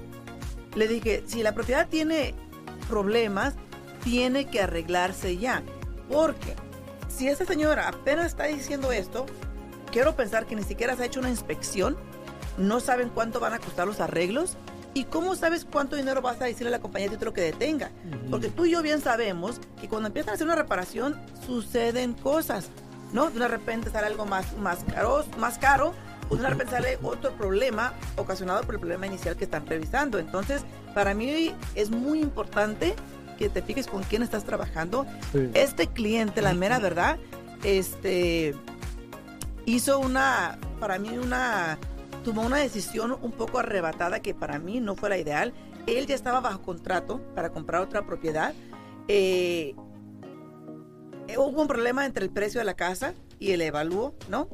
Le 0.75 0.87
dije, 0.87 1.23
si 1.27 1.41
la 1.43 1.53
propiedad 1.53 1.87
tiene 1.87 2.35
problemas, 2.89 3.53
tiene 4.03 4.45
que 4.45 4.61
arreglarse 4.61 5.37
ya. 5.37 5.63
Porque 6.09 6.55
si 7.07 7.27
esta 7.27 7.45
señora 7.45 7.87
apenas 7.87 8.25
está 8.25 8.45
diciendo 8.45 8.91
esto, 8.91 9.25
quiero 9.91 10.15
pensar 10.15 10.45
que 10.45 10.55
ni 10.55 10.63
siquiera 10.63 10.95
se 10.95 11.03
ha 11.03 11.05
hecho 11.05 11.19
una 11.19 11.29
inspección, 11.29 11.95
no 12.57 12.79
saben 12.79 13.09
cuánto 13.09 13.39
van 13.39 13.53
a 13.53 13.59
costar 13.59 13.87
los 13.87 14.01
arreglos 14.01 14.57
¿Y 14.93 15.05
cómo 15.05 15.35
sabes 15.35 15.65
cuánto 15.65 15.95
dinero 15.95 16.21
vas 16.21 16.41
a 16.41 16.45
decirle 16.45 16.69
a 16.69 16.71
la 16.71 16.79
compañía 16.79 17.07
de 17.07 17.15
título 17.15 17.33
que 17.33 17.41
detenga? 17.41 17.91
Porque 18.29 18.49
tú 18.49 18.65
y 18.65 18.71
yo 18.71 18.81
bien 18.81 19.01
sabemos 19.01 19.61
que 19.79 19.87
cuando 19.87 20.07
empiezan 20.07 20.31
a 20.31 20.33
hacer 20.33 20.47
una 20.47 20.55
reparación 20.55 21.15
suceden 21.45 22.13
cosas, 22.13 22.69
¿no? 23.13 23.29
De 23.29 23.47
repente 23.47 23.91
sale 23.91 24.07
algo 24.07 24.25
más, 24.25 24.57
más, 24.57 24.79
caro, 24.91 25.25
más 25.37 25.57
caro 25.57 25.93
de 26.37 26.47
repente 26.47 26.73
sale 26.73 26.99
otro 27.01 27.31
problema 27.31 27.93
ocasionado 28.15 28.61
por 28.61 28.75
el 28.75 28.79
problema 28.79 29.07
inicial 29.07 29.35
que 29.35 29.45
están 29.45 29.65
revisando. 29.65 30.19
Entonces, 30.19 30.63
para 30.93 31.13
mí 31.13 31.51
es 31.75 31.89
muy 31.89 32.19
importante 32.19 32.95
que 33.37 33.49
te 33.49 33.61
fijes 33.61 33.87
con 33.87 34.03
quién 34.03 34.21
estás 34.21 34.43
trabajando. 34.43 35.05
Este 35.53 35.87
cliente, 35.87 36.41
la 36.41 36.53
mera 36.53 36.79
verdad, 36.79 37.17
este 37.63 38.53
hizo 39.65 39.99
una, 39.99 40.57
para 40.79 40.99
mí 40.99 41.17
una 41.17 41.77
tomó 42.23 42.41
una 42.41 42.57
decisión 42.57 43.17
un 43.21 43.31
poco 43.31 43.59
arrebatada 43.59 44.19
que 44.19 44.33
para 44.33 44.59
mí 44.59 44.79
no 44.79 44.95
fue 44.95 45.09
la 45.09 45.17
ideal. 45.17 45.53
Él 45.87 46.05
ya 46.05 46.15
estaba 46.15 46.41
bajo 46.41 46.61
contrato 46.61 47.21
para 47.33 47.49
comprar 47.49 47.81
otra 47.81 48.05
propiedad. 48.05 48.53
Eh, 49.07 49.73
hubo 51.37 51.61
un 51.61 51.67
problema 51.67 52.05
entre 52.05 52.25
el 52.25 52.31
precio 52.31 52.59
de 52.59 52.65
la 52.65 52.75
casa 52.75 53.13
y 53.39 53.51
el 53.51 53.61
evalúo, 53.61 54.13
¿no? 54.27 54.49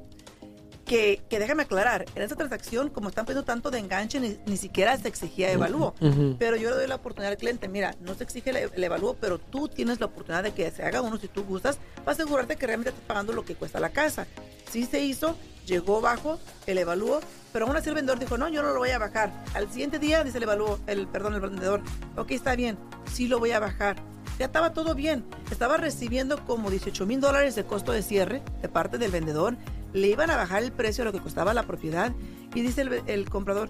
Que, 0.86 1.24
que, 1.30 1.39
déjame 1.39 1.63
aclarar, 1.63 2.06
en 2.13 2.22
esta 2.22 2.36
transacción, 2.36 2.89
como 2.89 3.10
están 3.10 3.25
pidiendo 3.25 3.44
tanto 3.44 3.72
de 3.72 3.80
enganche, 3.80 4.20
ni, 4.20 4.58
siquiera 4.58 4.96
se 4.98 5.08
exigía 5.08 5.51
evalúo. 5.51 5.96
Pero 6.38 6.58
yo 6.58 6.70
le 6.70 6.75
doy 6.75 6.88
la 6.88 6.96
oportunidad 6.96 7.32
al 7.32 7.38
cliente, 7.38 7.68
mira, 7.68 7.96
no 8.01 8.13
se 8.13 8.24
exige 8.24 8.51
el, 8.51 8.58
el, 8.72 8.84
evalúo, 8.84 9.15
pero 9.20 9.39
tú 9.39 9.68
tienes 9.68 10.00
la 10.00 10.06
oportunidad 10.06 10.44
de 10.44 10.54
que 10.54 10.70
se 10.70 10.84
haga 10.84 11.01
uno 11.01 11.18
si 11.18 11.27
tú 11.27 11.44
gustas, 11.44 11.80
para 11.98 12.12
asegurarte 12.12 12.56
que 12.56 12.68
realmente 12.68 12.92
estás 12.92 13.06
pagando 13.06 13.34
lo 13.34 13.44
que 13.44 13.56
cuesta 13.56 13.80
la 13.80 13.89
casa. 13.89 14.27
Sí 14.70 14.86
se 14.86 15.01
hizo, 15.04 15.36
llegó 15.65 16.01
bajo 16.01 16.39
el 16.68 16.77
evalúo, 16.77 17.20
pero 17.51 17.65
aún 17.65 17.75
así 17.75 17.89
el 17.89 17.96
vendedor 17.96 18.20
dijo, 18.20 18.38
no, 18.38 18.48
yo 18.50 18.62
no 18.62 18.72
lo 18.72 18.80
voy 18.80 18.92
a 18.92 19.00
bajar. 19.00 19.32
Al 19.54 19.70
siguiente 19.72 19.98
día 19.98 20.24
dice 20.24 20.38
el 20.38 20.44
evalúo, 20.44 20.80
el, 20.88 21.08
perdón, 21.08 21.34
el 21.34 21.42
vendedor, 21.42 21.82
ok, 22.15 22.32
está 22.32 22.56
bien, 22.56 22.77
sí 23.12 23.27
lo 23.27 23.39
voy 23.39 23.51
a 23.51 23.60
bajar. 23.60 23.96
Ya 24.38 24.48
estaba 24.48 24.74
todo 24.74 24.96
bien. 24.96 25.24
Estaba 25.50 25.77
recibiendo 25.77 26.44
como 26.46 26.70
18 26.70 27.06
mil 27.06 27.22
dólares 27.22 27.56
de 27.56 27.63
costo 27.63 27.94
de 27.94 28.01
cierre 28.01 28.42
de 28.62 28.68
parte 28.68 28.98
del 28.98 29.12
vendedor. 29.12 29.56
Le 29.96 30.08
iban 30.08 30.30
a 30.30 30.36
bajar 30.36 30.62
el 30.62 30.72
precio 30.72 31.04
de 31.04 31.12
lo 31.12 31.18
que 31.18 31.24
costaba 31.24 31.54
la 31.54 31.64
propiedad. 31.64 32.12
Y 32.54 32.62
dice 32.62 32.82
el, 32.82 33.02
el 33.08 33.30
comprador, 33.30 33.70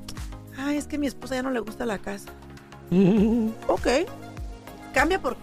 ah, 0.57 0.73
es 0.73 0.87
que 0.87 0.97
a 0.97 0.99
mi 0.99 1.07
esposa 1.07 1.35
ya 1.35 1.43
no 1.43 1.51
le 1.51 1.59
gusta 1.59 1.85
la 1.85 1.99
casa. 1.99 2.29
ok. 3.67 3.87
Cambia 4.93 5.21
por, 5.21 5.37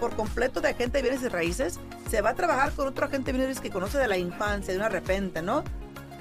por 0.00 0.14
completo 0.16 0.60
de 0.60 0.68
agente 0.68 0.98
de 0.98 1.02
bienes 1.02 1.22
y 1.22 1.28
raíces. 1.28 1.80
Se 2.10 2.20
va 2.20 2.30
a 2.30 2.34
trabajar 2.34 2.72
con 2.72 2.86
otro 2.86 3.06
agente 3.06 3.32
de 3.32 3.38
bienes 3.38 3.60
que 3.60 3.70
conoce 3.70 3.98
de 3.98 4.08
la 4.08 4.18
infancia, 4.18 4.72
de 4.72 4.78
una 4.78 4.88
repente, 4.88 5.40
¿no? 5.40 5.64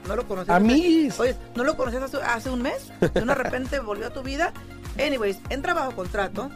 no 0.07 0.15
lo 0.15 0.27
conocías. 0.27 0.55
A 0.55 0.59
mí. 0.59 1.09
Oye, 1.17 1.35
¿no 1.55 1.63
lo 1.63 1.77
conocías 1.77 2.13
hace, 2.13 2.49
un 2.49 2.61
mes? 2.61 2.91
De 3.13 3.21
una 3.21 3.35
repente 3.35 3.79
volvió 3.79 4.07
a 4.07 4.09
tu 4.11 4.21
vida. 4.21 4.53
Anyways, 4.99 5.39
entra 5.49 5.73
bajo 5.73 5.95
contrato 5.95 6.49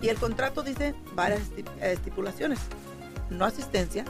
y 0.00 0.08
el 0.08 0.16
contrato 0.16 0.62
dice 0.62 0.94
varias 1.14 1.40
estipulaciones. 1.80 2.60
No 3.30 3.44
asistencia. 3.44 4.04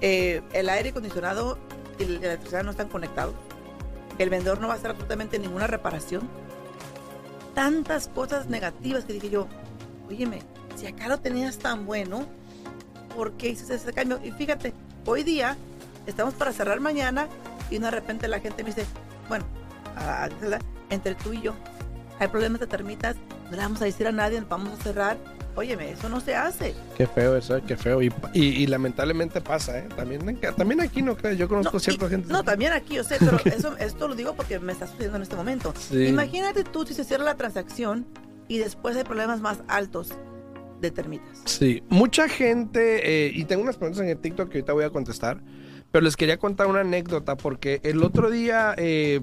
Eh, 0.00 0.42
el 0.52 0.68
aire 0.68 0.90
acondicionado 0.90 1.58
y 1.98 2.04
la 2.04 2.18
electricidad 2.18 2.62
no 2.64 2.70
están 2.70 2.88
conectados. 2.88 3.34
El 4.18 4.30
vendedor 4.30 4.60
no 4.60 4.68
va 4.68 4.74
a 4.74 4.76
hacer 4.76 4.90
absolutamente 4.90 5.38
ninguna 5.38 5.66
reparación. 5.66 6.28
Tantas 7.54 8.08
cosas 8.08 8.46
negativas 8.46 9.04
que 9.04 9.12
dije 9.12 9.30
yo, 9.30 9.48
óyeme, 10.08 10.40
si 10.76 10.86
acá 10.86 11.08
lo 11.08 11.18
tenías 11.18 11.58
tan 11.58 11.86
bueno, 11.86 12.26
¿por 13.16 13.32
qué 13.32 13.50
hiciste 13.50 13.74
ese 13.74 13.92
cambio? 13.92 14.20
Y 14.22 14.30
fíjate, 14.30 14.72
hoy 15.06 15.24
día 15.24 15.56
estamos 16.06 16.34
para 16.34 16.52
cerrar 16.52 16.80
mañana 16.80 17.28
y 17.70 17.78
de 17.78 17.90
repente 17.90 18.28
la 18.28 18.40
gente 18.40 18.62
me 18.62 18.70
dice, 18.70 18.86
bueno, 19.28 19.44
entre 20.90 21.14
tú 21.16 21.32
y 21.32 21.42
yo, 21.42 21.54
hay 22.18 22.28
problemas 22.28 22.60
de 22.60 22.66
termitas, 22.66 23.16
no 23.46 23.52
le 23.52 23.56
vamos 23.58 23.82
a 23.82 23.84
decir 23.84 24.06
a 24.06 24.12
nadie, 24.12 24.40
vamos 24.48 24.78
a 24.78 24.82
cerrar. 24.82 25.16
Óyeme, 25.58 25.90
eso 25.90 26.08
no 26.08 26.20
se 26.20 26.36
hace. 26.36 26.72
Qué 26.96 27.08
feo 27.08 27.36
eso, 27.36 27.60
qué 27.66 27.76
feo. 27.76 28.00
Y, 28.00 28.12
y, 28.32 28.64
lamentablemente 28.68 29.40
pasa, 29.40 29.80
¿eh? 29.80 29.88
También, 29.96 30.38
también 30.56 30.80
aquí 30.80 31.02
no 31.02 31.16
creo, 31.16 31.32
yo 31.32 31.48
conozco 31.48 31.80
cierta 31.80 32.08
gente. 32.08 32.32
No, 32.32 32.44
también 32.44 32.72
aquí, 32.72 32.94
yo 32.94 33.02
sé, 33.02 33.16
pero 33.18 33.40
eso, 33.44 33.76
esto 33.78 34.06
lo 34.06 34.14
digo 34.14 34.34
porque 34.36 34.60
me 34.60 34.70
está 34.70 34.86
sucediendo 34.86 35.16
en 35.16 35.22
este 35.22 35.34
momento. 35.34 35.74
Imagínate 35.90 36.62
tú 36.62 36.86
si 36.86 36.94
se 36.94 37.02
cierra 37.02 37.24
la 37.24 37.34
transacción 37.34 38.06
y 38.46 38.58
después 38.58 38.96
hay 38.96 39.02
problemas 39.02 39.40
más 39.40 39.58
altos 39.66 40.12
de 40.80 40.92
termitas. 40.92 41.42
Sí, 41.44 41.82
mucha 41.88 42.28
gente, 42.28 43.26
eh, 43.26 43.32
y 43.34 43.44
tengo 43.44 43.64
unas 43.64 43.78
preguntas 43.78 44.00
en 44.04 44.10
el 44.10 44.18
TikTok 44.18 44.48
que 44.50 44.58
ahorita 44.58 44.72
voy 44.74 44.84
a 44.84 44.90
contestar. 44.90 45.40
Pero 45.90 46.04
les 46.04 46.16
quería 46.16 46.38
contar 46.38 46.68
una 46.68 46.82
anécdota 46.82 47.36
porque 47.36 47.80
el 47.82 48.04
otro 48.04 48.30
día, 48.30 48.76
eh, 48.76 49.20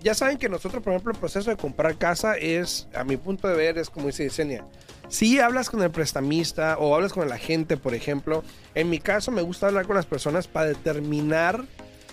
ya 0.00 0.14
saben 0.14 0.38
que 0.38 0.48
nosotros, 0.48 0.82
por 0.82 0.94
ejemplo, 0.94 1.12
el 1.12 1.18
proceso 1.18 1.50
de 1.50 1.58
comprar 1.58 1.98
casa 1.98 2.34
es, 2.34 2.88
a 2.94 3.04
mi 3.04 3.18
punto 3.18 3.46
de 3.46 3.56
ver, 3.56 3.76
es 3.76 3.90
como 3.90 4.06
dice 4.06 4.24
Yesenia. 4.24 4.64
Si 5.08 5.40
hablas 5.40 5.70
con 5.70 5.82
el 5.82 5.90
prestamista 5.90 6.76
o 6.78 6.94
hablas 6.94 7.12
con 7.12 7.24
el 7.24 7.32
agente, 7.32 7.76
por 7.76 7.94
ejemplo, 7.94 8.44
en 8.74 8.90
mi 8.90 8.98
caso 8.98 9.30
me 9.30 9.42
gusta 9.42 9.66
hablar 9.66 9.86
con 9.86 9.96
las 9.96 10.06
personas 10.06 10.48
para 10.48 10.66
determinar 10.66 11.64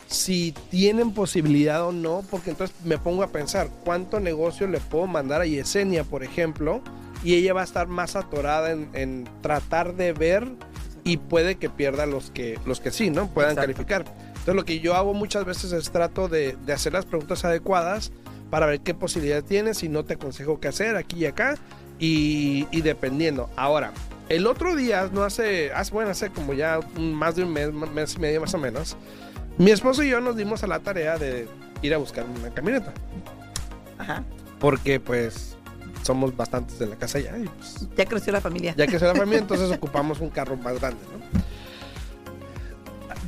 si 0.08 0.54
tienen 0.70 1.14
posibilidad 1.14 1.86
o 1.86 1.92
no, 1.92 2.24
porque 2.30 2.52
entonces 2.52 2.76
me 2.86 2.98
pongo 2.98 3.24
a 3.24 3.28
pensar 3.28 3.70
cuánto 3.84 4.20
negocio 4.20 4.68
le 4.68 4.80
puedo 4.80 5.08
mandar 5.08 5.42
a 5.42 5.46
Yesenia, 5.46 6.04
por 6.04 6.24
ejemplo, 6.24 6.82
y 7.24 7.34
ella 7.34 7.54
va 7.54 7.62
a 7.62 7.66
estar 7.66 7.88
más 7.88 8.16
atorada 8.16 8.72
en, 8.72 8.90
en 8.94 9.30
tratar 9.42 9.96
de 9.96 10.14
ver 10.14 10.48
y 11.04 11.18
puede 11.18 11.56
que 11.56 11.70
pierda 11.70 12.06
los 12.06 12.32
que, 12.32 12.60
los 12.66 12.80
que 12.80 12.92
sí, 12.92 13.10
¿no? 13.10 13.28
Puedan 13.28 13.56
calificar. 13.56 14.06
Entonces 14.28 14.56
lo 14.56 14.64
que 14.64 14.80
yo 14.80 14.96
hago 14.96 15.14
muchas 15.14 15.44
veces 15.44 15.72
es 15.72 15.92
trato 15.92 16.28
de, 16.28 16.56
de, 16.66 16.74
hacer 16.74 16.94
las 16.94 17.06
preguntas 17.06 17.44
adecuadas 17.46 18.12
para 18.50 18.68
ver 18.68 18.82
qué 18.82 18.94
posibilidad 18.94 19.44
tienes 19.44 19.84
y 19.84 19.90
no 19.90 20.06
te 20.06 20.14
aconsejo 20.14 20.60
qué 20.60 20.68
hacer 20.68 20.96
aquí 20.96 21.18
y 21.18 21.26
acá 21.26 21.56
y, 22.00 22.68
y 22.72 22.82
dependiendo. 22.82 23.50
Ahora, 23.56 23.92
el 24.30 24.48
otro 24.48 24.76
día, 24.76 25.10
no 25.12 25.24
hace, 25.24 25.72
hace, 25.72 25.92
bueno, 25.92 26.12
hace 26.12 26.30
como 26.30 26.54
ya 26.54 26.80
más 26.98 27.36
de 27.36 27.44
un 27.44 27.54
mes, 27.54 27.72
mes 27.72 28.16
y 28.16 28.20
medio 28.20 28.42
más 28.42 28.54
o 28.54 28.58
menos, 28.58 28.98
mi 29.58 29.72
esposo 29.72 30.04
y 30.04 30.10
yo 30.10 30.20
nos 30.20 30.36
dimos 30.36 30.64
a 30.64 30.68
la 30.68 30.80
tarea 30.80 31.18
de 31.18 31.48
ir 31.82 31.94
a 31.94 31.98
buscar 31.98 32.26
una 32.26 32.50
camioneta. 32.54 32.94
Ajá. 33.98 34.24
Porque 34.60 35.00
pues 35.00 35.56
somos 36.02 36.36
bastantes 36.36 36.80
de 36.80 36.88
la 36.88 36.96
casa 36.96 37.20
ya. 37.20 37.38
Y 37.38 37.46
pues, 37.46 37.88
ya 37.96 38.06
creció 38.06 38.34
la 38.34 38.42
familia. 38.42 38.74
Ya 38.78 38.88
creció 38.88 39.08
la 39.08 39.16
familia, 39.20 39.40
entonces 39.40 39.72
ocupamos 39.72 40.20
un 40.20 40.30
carro 40.30 40.58
más 40.58 40.80
grande, 40.80 41.02
¿no? 41.12 41.26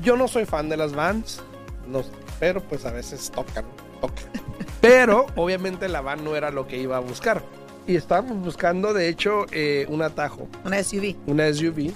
Yo 0.04 0.16
no 0.16 0.28
soy 0.28 0.46
fan 0.46 0.70
de 0.70 0.78
las 0.78 0.94
vans, 0.94 1.42
no, 1.88 2.02
pero 2.40 2.62
pues 2.62 2.86
a 2.86 2.92
veces 2.92 3.32
tocan, 3.32 3.66
toca. 4.00 4.22
Pero 4.80 5.26
obviamente 5.36 5.88
la 5.90 6.02
van 6.02 6.24
no 6.24 6.36
era 6.36 6.52
lo 6.52 6.68
que 6.68 6.78
iba 6.78 6.98
a 6.98 7.00
buscar. 7.00 7.44
Y 7.88 7.96
estábamos 7.96 8.44
buscando, 8.44 8.94
de 8.94 9.08
hecho, 9.08 9.46
eh, 9.52 9.86
un 9.90 10.02
atajo. 10.02 10.50
Una 10.66 10.84
SUV. 10.84 11.16
Una 11.26 11.52
SUV. 11.54 11.94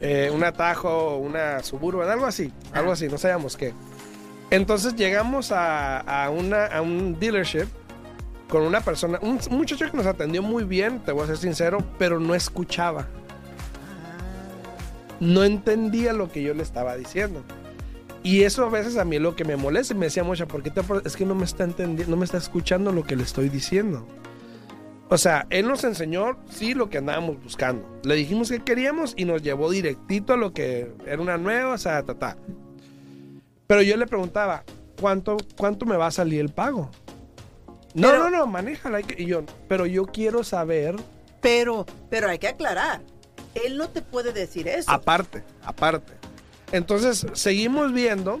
Eh, 0.00 0.30
un 0.32 0.44
atajo, 0.44 1.16
una 1.16 1.60
Suburban, 1.64 2.08
algo 2.08 2.24
así. 2.24 2.52
Algo 2.72 2.92
así, 2.92 3.08
no 3.08 3.18
sabíamos 3.18 3.56
qué. 3.56 3.74
Entonces 4.50 4.94
llegamos 4.94 5.50
a, 5.50 5.98
a, 5.98 6.30
una, 6.30 6.66
a 6.66 6.80
un 6.80 7.18
dealership 7.18 7.66
con 8.48 8.62
una 8.62 8.80
persona, 8.80 9.18
un, 9.20 9.38
muchacho 9.50 9.90
que 9.90 9.96
nos 9.96 10.06
atendió 10.06 10.42
muy 10.42 10.64
bien, 10.64 11.00
te 11.00 11.12
voy 11.12 11.24
a 11.24 11.26
ser 11.26 11.36
sincero, 11.36 11.84
pero 11.98 12.18
no 12.18 12.34
escuchaba. 12.34 13.06
No 15.20 15.42
entendía 15.42 16.12
lo 16.12 16.30
que 16.30 16.42
yo 16.42 16.54
le 16.54 16.62
estaba 16.62 16.96
diciendo. 16.96 17.42
Y 18.22 18.42
eso 18.42 18.64
a 18.64 18.70
veces 18.70 18.96
a 18.96 19.04
mí 19.04 19.16
es 19.16 19.22
lo 19.22 19.34
que 19.34 19.44
me 19.44 19.56
molesta. 19.56 19.94
Me 19.94 20.06
decía 20.06 20.22
mucha, 20.22 20.46
¿por 20.46 20.62
qué 20.62 20.70
te 20.70 20.80
es 21.04 21.16
que 21.16 21.26
no 21.26 21.34
me 21.34 21.44
está 21.44 21.64
entendiendo, 21.64 22.10
no 22.10 22.16
me 22.16 22.24
está 22.24 22.38
escuchando 22.38 22.92
lo 22.92 23.02
que 23.02 23.16
le 23.16 23.24
estoy 23.24 23.48
diciendo? 23.48 24.06
O 25.10 25.16
sea, 25.16 25.46
él 25.48 25.66
nos 25.66 25.84
enseñó, 25.84 26.38
sí, 26.50 26.74
lo 26.74 26.90
que 26.90 26.98
andábamos 26.98 27.42
buscando. 27.42 27.88
Le 28.04 28.14
dijimos 28.14 28.50
que 28.50 28.60
queríamos 28.60 29.14
y 29.16 29.24
nos 29.24 29.42
llevó 29.42 29.70
directito 29.70 30.34
a 30.34 30.36
lo 30.36 30.52
que 30.52 30.92
era 31.06 31.20
una 31.22 31.38
nueva, 31.38 31.74
o 31.74 31.78
sea, 31.78 32.02
ta, 32.02 32.14
ta. 32.14 32.36
Pero 33.66 33.82
yo 33.82 33.96
le 33.96 34.06
preguntaba, 34.06 34.64
¿cuánto, 35.00 35.38
¿cuánto 35.56 35.86
me 35.86 35.96
va 35.96 36.08
a 36.08 36.10
salir 36.10 36.40
el 36.40 36.50
pago? 36.50 36.90
No, 37.94 38.16
no, 38.16 38.30
no, 38.30 38.46
manéjala. 38.46 39.00
Y 39.00 39.26
yo, 39.26 39.44
pero 39.66 39.86
yo 39.86 40.06
quiero 40.06 40.44
saber. 40.44 40.96
Pero, 41.40 41.86
pero 42.10 42.28
hay 42.28 42.38
que 42.38 42.48
aclarar. 42.48 43.00
Él 43.54 43.76
no 43.76 43.88
te 43.88 44.02
puede 44.02 44.32
decir 44.32 44.68
eso. 44.68 44.90
Aparte, 44.90 45.42
aparte. 45.64 46.12
Entonces, 46.72 47.26
seguimos 47.32 47.92
viendo. 47.92 48.40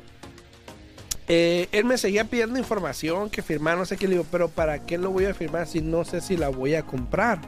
Eh, 1.28 1.68
él 1.72 1.84
me 1.84 1.98
seguía 1.98 2.24
pidiendo 2.24 2.58
información 2.58 3.28
que 3.28 3.42
firmar, 3.42 3.76
no 3.76 3.84
sé 3.84 3.96
qué. 3.96 4.06
Le 4.06 4.14
digo, 4.14 4.26
pero 4.30 4.48
¿para 4.48 4.80
qué 4.86 4.98
lo 4.98 5.10
voy 5.10 5.26
a 5.26 5.34
firmar 5.34 5.66
si 5.66 5.80
no 5.80 6.04
sé 6.04 6.20
si 6.20 6.36
la 6.36 6.48
voy 6.48 6.74
a 6.74 6.82
comprar? 6.82 7.40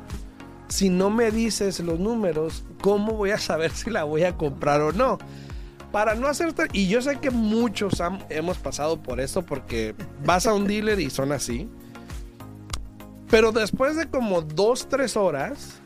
Si 0.68 0.90
no 0.90 1.10
me 1.10 1.30
dices 1.30 1.80
los 1.80 1.98
números, 1.98 2.64
¿cómo 2.80 3.12
voy 3.12 3.30
a 3.30 3.38
saber 3.38 3.70
si 3.72 3.90
la 3.90 4.04
voy 4.04 4.24
a 4.24 4.36
comprar 4.36 4.80
o 4.82 4.92
no? 4.92 5.18
Para 5.90 6.14
no 6.14 6.28
hacerte. 6.28 6.68
Y 6.72 6.88
yo 6.88 7.02
sé 7.02 7.18
que 7.18 7.30
muchos 7.30 8.02
hemos 8.28 8.58
pasado 8.58 9.02
por 9.02 9.20
eso 9.20 9.44
porque 9.44 9.94
vas 10.24 10.46
a 10.46 10.54
un 10.54 10.66
dealer 10.66 11.00
y 11.00 11.10
son 11.10 11.32
así. 11.32 11.68
Pero 13.28 13.50
después 13.50 13.96
de 13.96 14.08
como 14.08 14.42
dos, 14.42 14.88
tres 14.88 15.16
horas, 15.16 15.80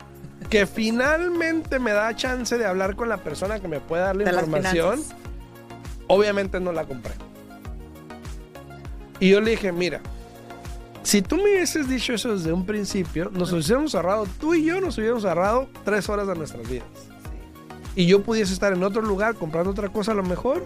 que 0.49 0.67
finalmente 0.67 1.79
me 1.79 1.91
da 1.91 2.15
chance 2.15 2.57
de 2.57 2.65
hablar 2.65 2.95
con 2.95 3.09
la 3.09 3.17
persona 3.17 3.59
que 3.59 3.67
me 3.67 3.79
puede 3.79 4.03
dar 4.03 4.15
la 4.15 4.23
información, 4.23 5.01
Obviamente 6.07 6.59
no 6.59 6.71
la 6.71 6.85
compré. 6.85 7.13
Y 9.19 9.29
yo 9.29 9.41
le 9.41 9.51
dije, 9.51 9.71
mira, 9.71 10.01
si 11.03 11.21
tú 11.21 11.37
me 11.37 11.43
hubieses 11.43 11.87
dicho 11.87 12.13
eso 12.13 12.35
desde 12.35 12.51
un 12.51 12.65
principio, 12.65 13.29
nos 13.31 13.51
hubiésemos 13.51 13.95
ahorrado, 13.95 14.25
tú 14.39 14.53
y 14.53 14.65
yo 14.65 14.81
nos 14.81 14.97
hubiéramos 14.97 15.23
ahorrado 15.25 15.69
tres 15.83 16.09
horas 16.09 16.27
de 16.27 16.35
nuestras 16.35 16.67
vidas. 16.67 16.87
Y 17.95 18.07
yo 18.07 18.23
pudiese 18.23 18.53
estar 18.53 18.73
en 18.73 18.83
otro 18.83 19.01
lugar 19.01 19.35
comprando 19.35 19.71
otra 19.71 19.89
cosa 19.89 20.11
a 20.11 20.15
lo 20.15 20.23
mejor 20.23 20.65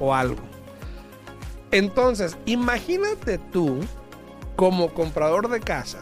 o 0.00 0.14
algo. 0.14 0.40
Entonces, 1.70 2.36
imagínate 2.46 3.38
tú, 3.38 3.80
como 4.56 4.92
comprador 4.94 5.48
de 5.48 5.60
casa, 5.60 5.98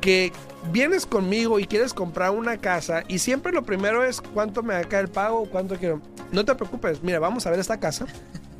que 0.00 0.32
vienes 0.72 1.06
conmigo 1.06 1.58
y 1.58 1.66
quieres 1.66 1.94
comprar 1.94 2.30
una 2.30 2.58
casa 2.58 3.04
y 3.08 3.18
siempre 3.18 3.52
lo 3.52 3.62
primero 3.62 4.04
es 4.04 4.20
cuánto 4.20 4.62
me 4.62 4.74
va 4.74 4.80
a 4.80 4.84
caer 4.84 5.04
el 5.04 5.10
pago, 5.10 5.48
cuánto 5.50 5.76
quiero. 5.76 6.00
No 6.32 6.44
te 6.44 6.54
preocupes, 6.54 7.02
mira, 7.02 7.18
vamos 7.18 7.46
a 7.46 7.50
ver 7.50 7.60
esta 7.60 7.78
casa. 7.78 8.06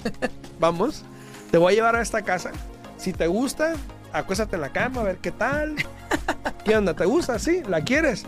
vamos, 0.60 1.04
te 1.50 1.58
voy 1.58 1.72
a 1.72 1.76
llevar 1.76 1.96
a 1.96 2.02
esta 2.02 2.22
casa. 2.22 2.52
Si 2.96 3.12
te 3.12 3.26
gusta, 3.26 3.74
acuéstate 4.12 4.56
en 4.56 4.62
la 4.62 4.70
cama 4.70 5.00
a 5.00 5.04
ver 5.04 5.18
qué 5.18 5.30
tal. 5.30 5.76
¿Qué 6.64 6.76
onda? 6.76 6.94
¿Te 6.94 7.04
gusta? 7.04 7.38
¿Sí? 7.38 7.62
¿La 7.68 7.82
quieres? 7.82 8.24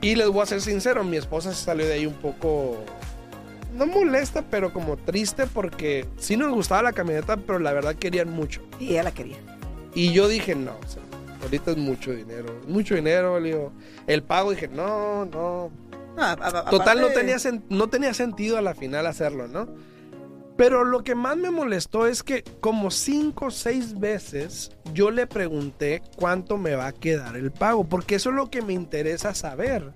Y 0.00 0.14
les 0.16 0.28
voy 0.28 0.42
a 0.42 0.46
ser 0.46 0.60
sincero, 0.60 1.04
mi 1.04 1.16
esposa 1.16 1.52
se 1.52 1.64
salió 1.64 1.86
de 1.86 1.94
ahí 1.94 2.06
un 2.06 2.14
poco 2.14 2.84
no 3.72 3.86
molesta, 3.86 4.42
pero 4.42 4.72
como 4.72 4.96
triste 4.96 5.46
porque 5.46 6.06
sí 6.18 6.36
nos 6.36 6.52
gustaba 6.52 6.82
la 6.82 6.92
camioneta, 6.92 7.36
pero 7.36 7.58
la 7.58 7.72
verdad 7.72 7.94
querían 7.94 8.30
mucho. 8.30 8.62
Y 8.78 8.90
ella 8.90 9.04
la 9.04 9.12
quería. 9.12 9.38
Y 9.94 10.12
yo 10.12 10.28
dije, 10.28 10.54
no, 10.54 10.72
ahorita 11.42 11.72
es 11.72 11.76
mucho 11.76 12.12
dinero, 12.12 12.60
mucho 12.66 12.94
dinero, 12.94 13.40
digo, 13.40 13.72
el 14.06 14.22
pago 14.22 14.50
dije, 14.50 14.68
no, 14.68 15.24
no. 15.26 15.70
Total, 16.70 17.00
no, 17.00 17.08
tenía, 17.08 17.36
no 17.70 17.88
tenía 17.88 18.12
sentido 18.12 18.58
a 18.58 18.62
la 18.62 18.74
final 18.74 19.06
hacerlo, 19.06 19.48
¿no? 19.48 19.66
Pero 20.56 20.84
lo 20.84 21.02
que 21.02 21.14
más 21.14 21.36
me 21.36 21.50
molestó 21.50 22.06
es 22.06 22.22
que 22.22 22.44
como 22.60 22.90
cinco 22.90 23.46
o 23.46 23.50
seis 23.50 23.98
veces 23.98 24.70
yo 24.92 25.10
le 25.10 25.26
pregunté 25.26 26.02
cuánto 26.16 26.58
me 26.58 26.74
va 26.74 26.88
a 26.88 26.92
quedar 26.92 27.36
el 27.36 27.50
pago, 27.50 27.84
porque 27.84 28.16
eso 28.16 28.30
es 28.30 28.36
lo 28.36 28.50
que 28.50 28.62
me 28.62 28.74
interesa 28.74 29.34
saber. 29.34 29.92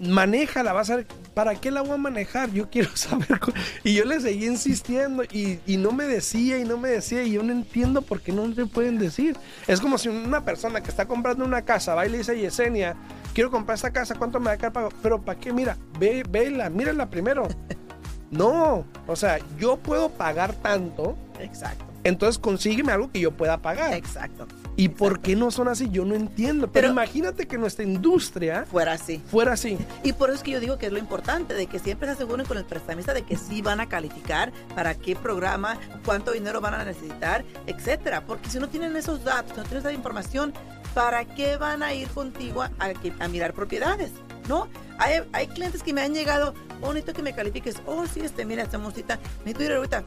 Manéjala, 0.00 0.74
vas 0.74 0.90
a 0.90 1.04
¿para 1.32 1.54
qué 1.54 1.70
la 1.70 1.82
voy 1.82 1.92
a 1.92 1.96
manejar? 1.96 2.50
Yo 2.50 2.68
quiero 2.68 2.88
saber. 2.96 3.40
Y 3.82 3.94
yo 3.94 4.04
le 4.04 4.20
seguí 4.20 4.46
insistiendo 4.46 5.22
y, 5.24 5.58
no 5.76 5.92
me 5.92 6.04
decía 6.04 6.58
y 6.58 6.64
no 6.64 6.76
me 6.76 6.90
decía 6.90 7.22
y 7.22 7.32
yo 7.32 7.42
no 7.42 7.52
entiendo 7.52 8.02
por 8.02 8.20
qué 8.20 8.32
no 8.32 8.46
le 8.46 8.66
pueden 8.66 8.98
decir. 8.98 9.36
Es 9.66 9.80
como 9.80 9.98
si 9.98 10.08
una 10.08 10.44
persona 10.44 10.82
que 10.82 10.90
está 10.90 11.06
comprando 11.06 11.44
una 11.44 11.62
casa 11.62 11.94
va 11.94 12.06
y 12.06 12.10
le 12.10 12.18
dice, 12.18 12.38
Yesenia, 12.38 12.96
quiero 13.34 13.50
comprar 13.50 13.76
esta 13.76 13.92
casa, 13.92 14.14
¿cuánto 14.14 14.38
me 14.38 14.46
va 14.46 14.52
a 14.52 14.56
quedar 14.56 14.72
pago? 14.72 14.88
Pero 15.02 15.20
¿para 15.20 15.38
qué? 15.38 15.52
Mira, 15.52 15.76
ve, 15.98 16.22
vela, 16.28 16.70
primero. 17.10 17.48
No, 18.30 18.84
o 19.06 19.16
sea, 19.16 19.38
yo 19.58 19.76
puedo 19.76 20.08
pagar 20.10 20.54
tanto. 20.54 21.16
Exacto. 21.40 21.84
Entonces 22.06 22.38
consígueme 22.38 22.92
algo 22.92 23.10
que 23.10 23.18
yo 23.20 23.32
pueda 23.32 23.58
pagar. 23.58 23.92
Exacto. 23.94 24.46
¿Y 24.76 24.90
por 24.90 25.20
qué 25.20 25.34
no 25.34 25.50
son 25.50 25.68
así? 25.68 25.88
Yo 25.90 26.04
no 26.04 26.14
entiendo. 26.14 26.70
Pero, 26.70 26.88
imagínate 26.88 27.46
que 27.46 27.58
nuestra 27.58 27.84
industria 27.84 28.64
fuera 28.70 28.92
así. 28.92 29.20
Fuera 29.26 29.54
así. 29.54 29.76
Y 30.04 30.12
por 30.12 30.28
eso 30.28 30.36
es 30.36 30.42
que 30.44 30.52
yo 30.52 30.60
digo 30.60 30.78
que 30.78 30.86
es 30.86 30.92
lo 30.92 30.98
importante, 30.98 31.54
de 31.54 31.66
que 31.66 31.78
siempre 31.78 32.06
se 32.06 32.12
aseguren 32.12 32.46
con 32.46 32.58
el 32.58 32.64
prestamista 32.64 33.12
de 33.12 33.22
que 33.22 33.36
sí 33.36 33.60
van 33.60 33.80
a 33.80 33.88
calificar, 33.88 34.52
para 34.74 34.94
qué 34.94 35.16
programa, 35.16 35.78
cuánto 36.04 36.30
dinero 36.30 36.60
van 36.60 36.74
a 36.74 36.84
necesitar, 36.84 37.44
etcétera. 37.66 38.24
Porque 38.24 38.50
si 38.50 38.60
no 38.60 38.68
tienen 38.68 38.94
esos 38.96 39.24
datos, 39.24 39.56
no 39.56 39.62
tienen 39.64 39.80
esa 39.80 39.92
información, 39.92 40.52
¿para 40.94 41.24
qué 41.24 41.56
van 41.56 41.82
a 41.82 41.92
ir 41.92 42.08
contigo 42.08 42.62
a, 42.62 42.70
a 43.18 43.28
mirar 43.28 43.52
propiedades? 43.52 44.12
¿No? 44.48 44.68
Hay, 44.98 45.22
hay, 45.32 45.46
clientes 45.48 45.82
que 45.82 45.92
me 45.92 46.02
han 46.02 46.14
llegado, 46.14 46.54
oh, 46.80 46.92
necesito 46.92 47.12
que 47.12 47.22
me 47.22 47.34
califiques. 47.34 47.76
Oh, 47.86 48.06
sí, 48.06 48.20
este, 48.20 48.44
mira, 48.44 48.62
esta 48.62 48.78
cita. 48.92 49.18
Necesito 49.44 49.64
ir 49.64 49.72
ahorita. 49.72 50.04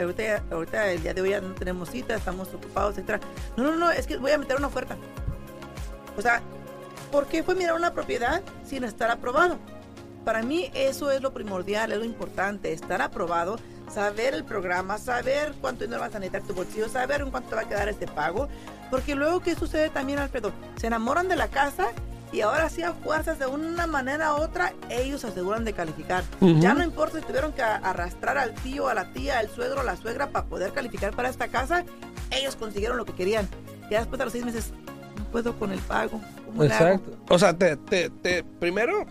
ahorita, 0.00 0.42
ahorita 0.50 0.92
el 0.92 1.02
día 1.02 1.14
de 1.14 1.20
hoy 1.20 1.30
ya 1.30 1.40
no 1.40 1.54
tenemos 1.54 1.90
cita, 1.90 2.14
estamos 2.14 2.52
ocupados, 2.52 2.98
etc. 2.98 3.22
No, 3.56 3.64
no, 3.64 3.76
no, 3.76 3.90
es 3.90 4.06
que 4.06 4.16
voy 4.16 4.32
a 4.32 4.38
meter 4.38 4.56
una 4.56 4.66
oferta. 4.66 4.96
O 6.16 6.22
sea, 6.22 6.42
¿por 7.12 7.26
qué 7.26 7.42
fue 7.42 7.54
mirar 7.54 7.76
una 7.76 7.94
propiedad 7.94 8.42
sin 8.64 8.84
estar 8.84 9.10
aprobado? 9.10 9.58
Para 10.24 10.42
mí 10.42 10.70
eso 10.74 11.10
es 11.10 11.22
lo 11.22 11.32
primordial, 11.32 11.92
es 11.92 11.98
lo 11.98 12.04
importante, 12.04 12.72
estar 12.72 13.00
aprobado, 13.00 13.58
saber 13.90 14.34
el 14.34 14.44
programa, 14.44 14.98
saber 14.98 15.54
cuánto 15.60 15.84
dinero 15.84 16.02
vas 16.02 16.14
a 16.14 16.18
necesitar 16.18 16.46
tu 16.46 16.54
bolsillo, 16.54 16.88
saber 16.88 17.22
en 17.22 17.30
cuánto 17.30 17.50
te 17.50 17.54
va 17.56 17.62
a 17.62 17.68
quedar 17.68 17.88
este 17.88 18.06
pago. 18.06 18.48
Porque 18.90 19.14
luego, 19.14 19.40
¿qué 19.40 19.54
sucede 19.54 19.88
también, 19.88 20.18
Alfredo? 20.18 20.52
Se 20.76 20.88
enamoran 20.88 21.28
de 21.28 21.36
la 21.36 21.48
casa 21.48 21.88
y 22.32 22.40
ahora 22.42 22.68
sí 22.68 22.82
a 22.82 22.92
fuerzas 22.92 23.38
de 23.38 23.46
una 23.46 23.86
manera 23.86 24.34
u 24.34 24.38
otra 24.38 24.74
ellos 24.90 25.24
aseguran 25.24 25.64
de 25.64 25.72
calificar. 25.72 26.24
Ya 26.40 26.74
no 26.74 26.84
importa 26.84 27.20
si 27.20 27.26
tuvieron 27.26 27.52
que 27.52 27.62
arrastrar 27.62 28.38
al 28.38 28.54
tío, 28.54 28.88
a 28.88 28.94
la 28.94 29.12
tía, 29.12 29.38
al 29.38 29.48
suegro, 29.48 29.80
a 29.80 29.84
la 29.84 29.96
suegra 29.96 30.30
para 30.30 30.46
poder 30.46 30.72
calificar 30.72 31.14
para 31.14 31.28
esta 31.28 31.48
casa, 31.48 31.84
ellos 32.30 32.56
consiguieron 32.56 32.96
lo 32.96 33.04
que 33.04 33.12
querían. 33.12 33.48
Y 33.90 33.94
después 33.94 34.18
de 34.18 34.24
los 34.24 34.32
seis 34.32 34.44
meses, 34.44 34.72
no 35.16 35.24
puedo 35.24 35.58
con 35.58 35.72
el 35.72 35.80
pago. 35.80 36.20
Exacto. 36.60 37.16
O 37.28 37.38
sea, 37.38 37.56
te, 37.56 37.76
te, 37.76 38.10
te, 38.10 38.44
primero 38.44 39.06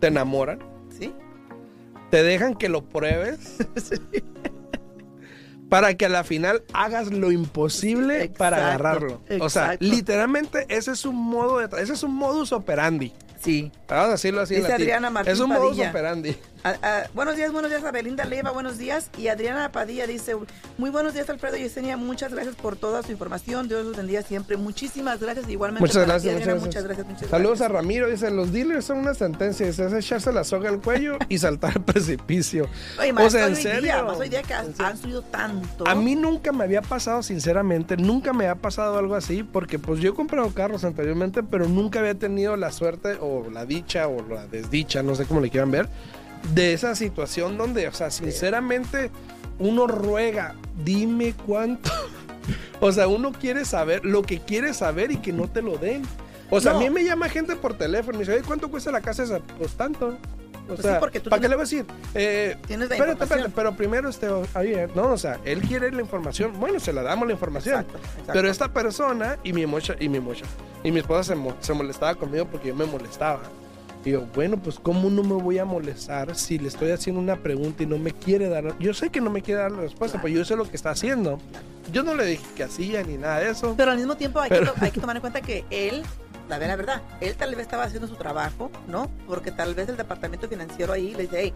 te 0.00 0.06
enamoran. 0.08 0.60
Sí. 0.96 1.12
Te 2.10 2.22
dejan 2.22 2.54
que 2.54 2.68
lo 2.68 2.84
pruebes. 2.84 3.58
sí 3.76 3.96
para 5.80 5.94
que 5.94 6.06
a 6.06 6.08
la 6.08 6.24
final 6.24 6.62
hagas 6.72 7.12
lo 7.12 7.30
imposible 7.30 8.30
para 8.30 8.56
agarrarlo. 8.56 9.20
O 9.40 9.50
sea, 9.50 9.76
literalmente 9.78 10.64
ese 10.68 10.92
es 10.92 11.04
un 11.04 11.16
modo 11.16 11.58
de 11.58 11.82
ese 11.82 11.92
es 11.92 12.02
un 12.02 12.14
modus 12.14 12.52
operandi. 12.52 13.12
Sí. 13.38 13.70
Vamos 13.86 14.08
a 14.08 14.10
decirlo 14.12 14.40
así. 14.40 14.54
Dice 14.54 14.72
Adriana 14.72 15.10
Martín 15.10 15.32
Es 15.32 15.40
un 15.40 15.50
modus 15.50 15.78
operandi. 15.78 16.34
Buenos 17.14 17.36
días, 17.36 17.52
buenos 17.52 17.70
días 17.70 17.84
a 17.84 17.90
Belinda 17.90 18.24
Leiva, 18.24 18.50
buenos 18.50 18.78
días. 18.78 19.10
Y 19.18 19.28
Adriana 19.28 19.70
Padilla 19.72 20.06
dice, 20.06 20.36
muy 20.78 20.90
buenos 20.90 21.14
días 21.14 21.28
Alfredo 21.28 21.56
y 21.56 21.62
Yesenia, 21.62 21.96
muchas 21.96 22.32
gracias 22.32 22.56
por 22.56 22.76
toda 22.76 23.02
su 23.02 23.12
información, 23.12 23.68
Dios 23.68 23.84
los 23.84 23.96
bendiga 23.96 24.22
siempre. 24.22 24.56
Muchísimas 24.56 25.20
gracias, 25.20 25.48
igualmente. 25.48 25.82
Muchas 25.86 26.06
gracias, 26.06 26.60
muchas, 26.60 26.84
gracias. 26.84 27.30
Saludos 27.30 27.60
a 27.60 27.68
Ramiro, 27.68 28.08
dice, 28.08 28.30
los 28.30 28.52
dealers 28.52 28.84
son 28.84 28.98
una 28.98 29.14
sentencia, 29.14 29.66
es 29.66 29.78
echarse 29.78 30.32
la 30.32 30.44
soga 30.44 30.68
al 30.68 30.80
cuello 30.80 31.18
y 31.28 31.38
saltar 31.38 31.72
al 31.76 31.84
precipicio. 31.84 32.68
o 33.16 33.30
sea, 33.30 33.46
en 33.46 33.56
serio. 33.56 33.82
Día, 33.82 34.02
más 34.02 34.18
hoy 34.18 34.28
día 34.28 34.42
que 34.42 34.54
han, 34.54 34.74
subido 34.96 35.22
tanto. 35.22 35.86
A 35.86 35.94
mí 35.94 36.14
nunca 36.14 36.52
me 36.52 36.64
había 36.64 36.82
pasado, 36.82 37.22
sinceramente, 37.22 37.96
nunca 37.96 38.32
me 38.32 38.48
ha 38.48 38.54
pasado 38.56 38.98
algo 38.98 39.14
así, 39.14 39.42
porque 39.42 39.78
pues 39.78 40.00
yo 40.00 40.10
he 40.10 40.14
comprado 40.14 40.52
carros 40.52 40.84
anteriormente, 40.84 41.42
pero 41.42 41.68
nunca 41.68 42.00
había 42.00 42.14
tenido 42.14 42.56
la 42.56 42.72
suerte 42.72 43.18
o 43.20 43.48
la 43.50 43.66
dicha 43.66 44.08
o 44.08 44.26
la 44.26 44.46
desdicha, 44.46 45.02
no 45.02 45.14
sé 45.14 45.26
cómo 45.26 45.40
le 45.40 45.50
quieran 45.50 45.70
ver 45.70 45.88
de 46.54 46.72
esa 46.72 46.94
situación 46.94 47.56
donde, 47.56 47.88
o 47.88 47.92
sea, 47.92 48.10
sinceramente, 48.10 49.10
uno 49.58 49.86
ruega, 49.86 50.54
dime 50.84 51.34
cuánto. 51.46 51.90
o 52.80 52.92
sea, 52.92 53.08
uno 53.08 53.32
quiere 53.32 53.64
saber 53.64 54.04
lo 54.04 54.22
que 54.22 54.40
quiere 54.40 54.74
saber 54.74 55.10
y 55.10 55.18
que 55.18 55.32
no 55.32 55.48
te 55.48 55.62
lo 55.62 55.78
den. 55.78 56.02
O 56.50 56.60
sea, 56.60 56.72
a 56.72 56.78
mí 56.78 56.90
me 56.90 57.04
llama 57.04 57.28
gente 57.28 57.56
por 57.56 57.76
teléfono 57.76 58.18
y 58.18 58.20
dice, 58.20 58.42
¿cuánto 58.46 58.70
cuesta 58.70 58.92
la 58.92 59.00
casa 59.00 59.24
esa? 59.24 59.40
Pues 59.40 59.72
tanto. 59.72 60.16
O 60.68 60.74
pues 60.74 60.80
sea, 60.80 60.98
¿para 61.00 61.10
qué 61.40 61.48
le 61.48 61.54
voy 61.54 61.62
a 61.62 61.64
decir? 61.64 61.86
Eh, 62.14 62.56
tienes 62.66 62.88
la 62.88 62.96
espérate, 62.96 63.22
espérate, 63.22 63.52
pero 63.54 63.76
primero 63.76 64.08
este, 64.08 64.28
ayer, 64.54 64.90
no, 64.96 65.12
o 65.12 65.18
sea, 65.18 65.38
él 65.44 65.60
quiere 65.60 65.92
la 65.92 66.00
información, 66.00 66.58
bueno, 66.58 66.80
se 66.80 66.92
la 66.92 67.02
damos 67.02 67.28
la 67.28 67.34
información. 67.34 67.82
Exacto, 67.82 68.00
Pero 68.32 68.50
esta 68.50 68.72
persona 68.72 69.38
y 69.44 69.52
mi 69.52 69.64
mocha, 69.64 69.94
y 70.00 70.08
mi 70.08 70.18
mocha, 70.18 70.44
y 70.82 70.90
mi 70.90 70.98
esposa 71.00 71.22
se, 71.22 71.40
se 71.60 71.72
molestaba 71.72 72.16
conmigo 72.16 72.46
porque 72.46 72.68
yo 72.68 72.74
me 72.74 72.84
molestaba. 72.84 73.42
Y 74.06 74.12
yo, 74.12 74.24
bueno, 74.36 74.56
pues 74.56 74.78
¿cómo 74.78 75.10
no 75.10 75.24
me 75.24 75.34
voy 75.34 75.58
a 75.58 75.64
molestar 75.64 76.36
si 76.36 76.60
le 76.60 76.68
estoy 76.68 76.92
haciendo 76.92 77.20
una 77.20 77.34
pregunta 77.34 77.82
y 77.82 77.86
no 77.86 77.98
me 77.98 78.12
quiere 78.12 78.48
dar? 78.48 78.78
Yo 78.78 78.94
sé 78.94 79.10
que 79.10 79.20
no 79.20 79.30
me 79.30 79.42
quiere 79.42 79.62
dar 79.62 79.72
la 79.72 79.80
respuesta, 79.80 80.22
pero 80.22 80.32
yo 80.32 80.44
sé 80.44 80.54
lo 80.54 80.62
que 80.62 80.76
está 80.76 80.90
haciendo. 80.90 81.40
Yo 81.92 82.04
no 82.04 82.14
le 82.14 82.24
dije 82.24 82.44
que 82.54 82.62
hacía 82.62 83.02
ni 83.02 83.16
nada 83.16 83.40
de 83.40 83.50
eso. 83.50 83.74
Pero 83.76 83.90
al 83.90 83.96
mismo 83.96 84.16
tiempo 84.16 84.38
hay, 84.38 84.50
que, 84.50 84.70
hay 84.80 84.92
que 84.92 85.00
tomar 85.00 85.16
en 85.16 85.22
cuenta 85.22 85.40
que 85.40 85.64
él 85.70 86.04
la 86.48 86.58
verdad, 86.58 87.02
él 87.20 87.34
tal 87.34 87.50
vez 87.50 87.62
estaba 87.62 87.82
haciendo 87.82 88.06
su 88.06 88.14
trabajo, 88.14 88.70
¿no? 88.86 89.10
Porque 89.26 89.50
tal 89.50 89.74
vez 89.74 89.88
el 89.88 89.96
departamento 89.96 90.48
financiero 90.48 90.92
ahí 90.92 91.12
le 91.12 91.22
dice, 91.22 91.38
hey, 91.40 91.52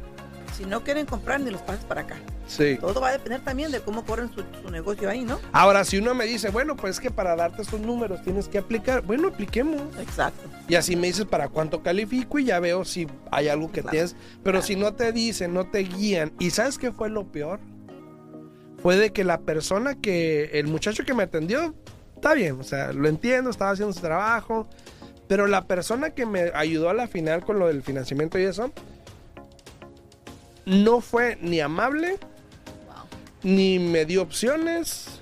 si 0.56 0.64
no 0.64 0.82
quieren 0.82 1.06
comprar, 1.06 1.40
ni 1.40 1.50
los 1.50 1.62
pases 1.62 1.84
para 1.84 2.02
acá. 2.02 2.16
Sí. 2.46 2.76
Todo 2.80 3.00
va 3.00 3.08
a 3.08 3.12
depender 3.12 3.40
también 3.42 3.70
de 3.70 3.80
cómo 3.80 4.04
corren 4.04 4.30
su, 4.32 4.70
negocio 4.70 5.08
ahí, 5.08 5.24
¿no? 5.24 5.38
Ahora, 5.52 5.84
si 5.84 5.98
uno 5.98 6.14
me 6.14 6.24
dice, 6.26 6.50
bueno, 6.50 6.76
pues 6.76 6.96
es 6.96 7.00
que 7.00 7.10
para 7.10 7.36
darte 7.36 7.62
esos 7.62 7.80
números 7.80 8.22
tienes 8.22 8.48
que 8.48 8.58
aplicar, 8.58 9.02
bueno, 9.02 9.28
apliquemos. 9.28 9.82
Exacto. 9.98 10.48
Y 10.68 10.74
así 10.74 10.96
me 10.96 11.06
dices 11.06 11.24
para 11.24 11.48
cuánto 11.48 11.82
califico 11.82 12.38
y 12.38 12.46
ya 12.46 12.60
veo 12.60 12.84
si 12.84 13.06
hay 13.30 13.48
algo 13.48 13.70
que 13.70 13.82
tienes. 13.82 14.16
Pero 14.42 14.62
si 14.62 14.76
no 14.76 14.94
te 14.94 15.12
dicen, 15.12 15.54
no 15.54 15.66
te 15.66 15.80
guían. 15.80 16.32
¿Y 16.38 16.50
sabes 16.50 16.78
qué 16.78 16.92
fue 16.92 17.10
lo 17.10 17.30
peor? 17.30 17.60
Fue 18.82 18.96
de 18.96 19.12
que 19.12 19.24
la 19.24 19.40
persona 19.40 19.94
que, 19.94 20.50
el 20.54 20.66
muchacho 20.66 21.04
que 21.04 21.14
me 21.14 21.24
atendió, 21.24 21.74
está 22.14 22.34
bien, 22.34 22.58
o 22.58 22.64
sea, 22.64 22.92
lo 22.92 23.08
entiendo, 23.08 23.50
estaba 23.50 23.72
haciendo 23.72 23.92
su 23.92 24.00
trabajo. 24.00 24.68
Pero 25.30 25.46
la 25.46 25.68
persona 25.68 26.10
que 26.10 26.26
me 26.26 26.50
ayudó 26.54 26.90
a 26.90 26.94
la 26.94 27.06
final 27.06 27.44
con 27.44 27.60
lo 27.60 27.68
del 27.68 27.84
financiamiento 27.84 28.36
y 28.36 28.42
eso, 28.42 28.72
no 30.70 31.00
fue 31.00 31.36
ni 31.42 31.60
amable, 31.60 32.18
ni 33.42 33.78
me 33.78 34.04
dio 34.04 34.22
opciones, 34.22 35.20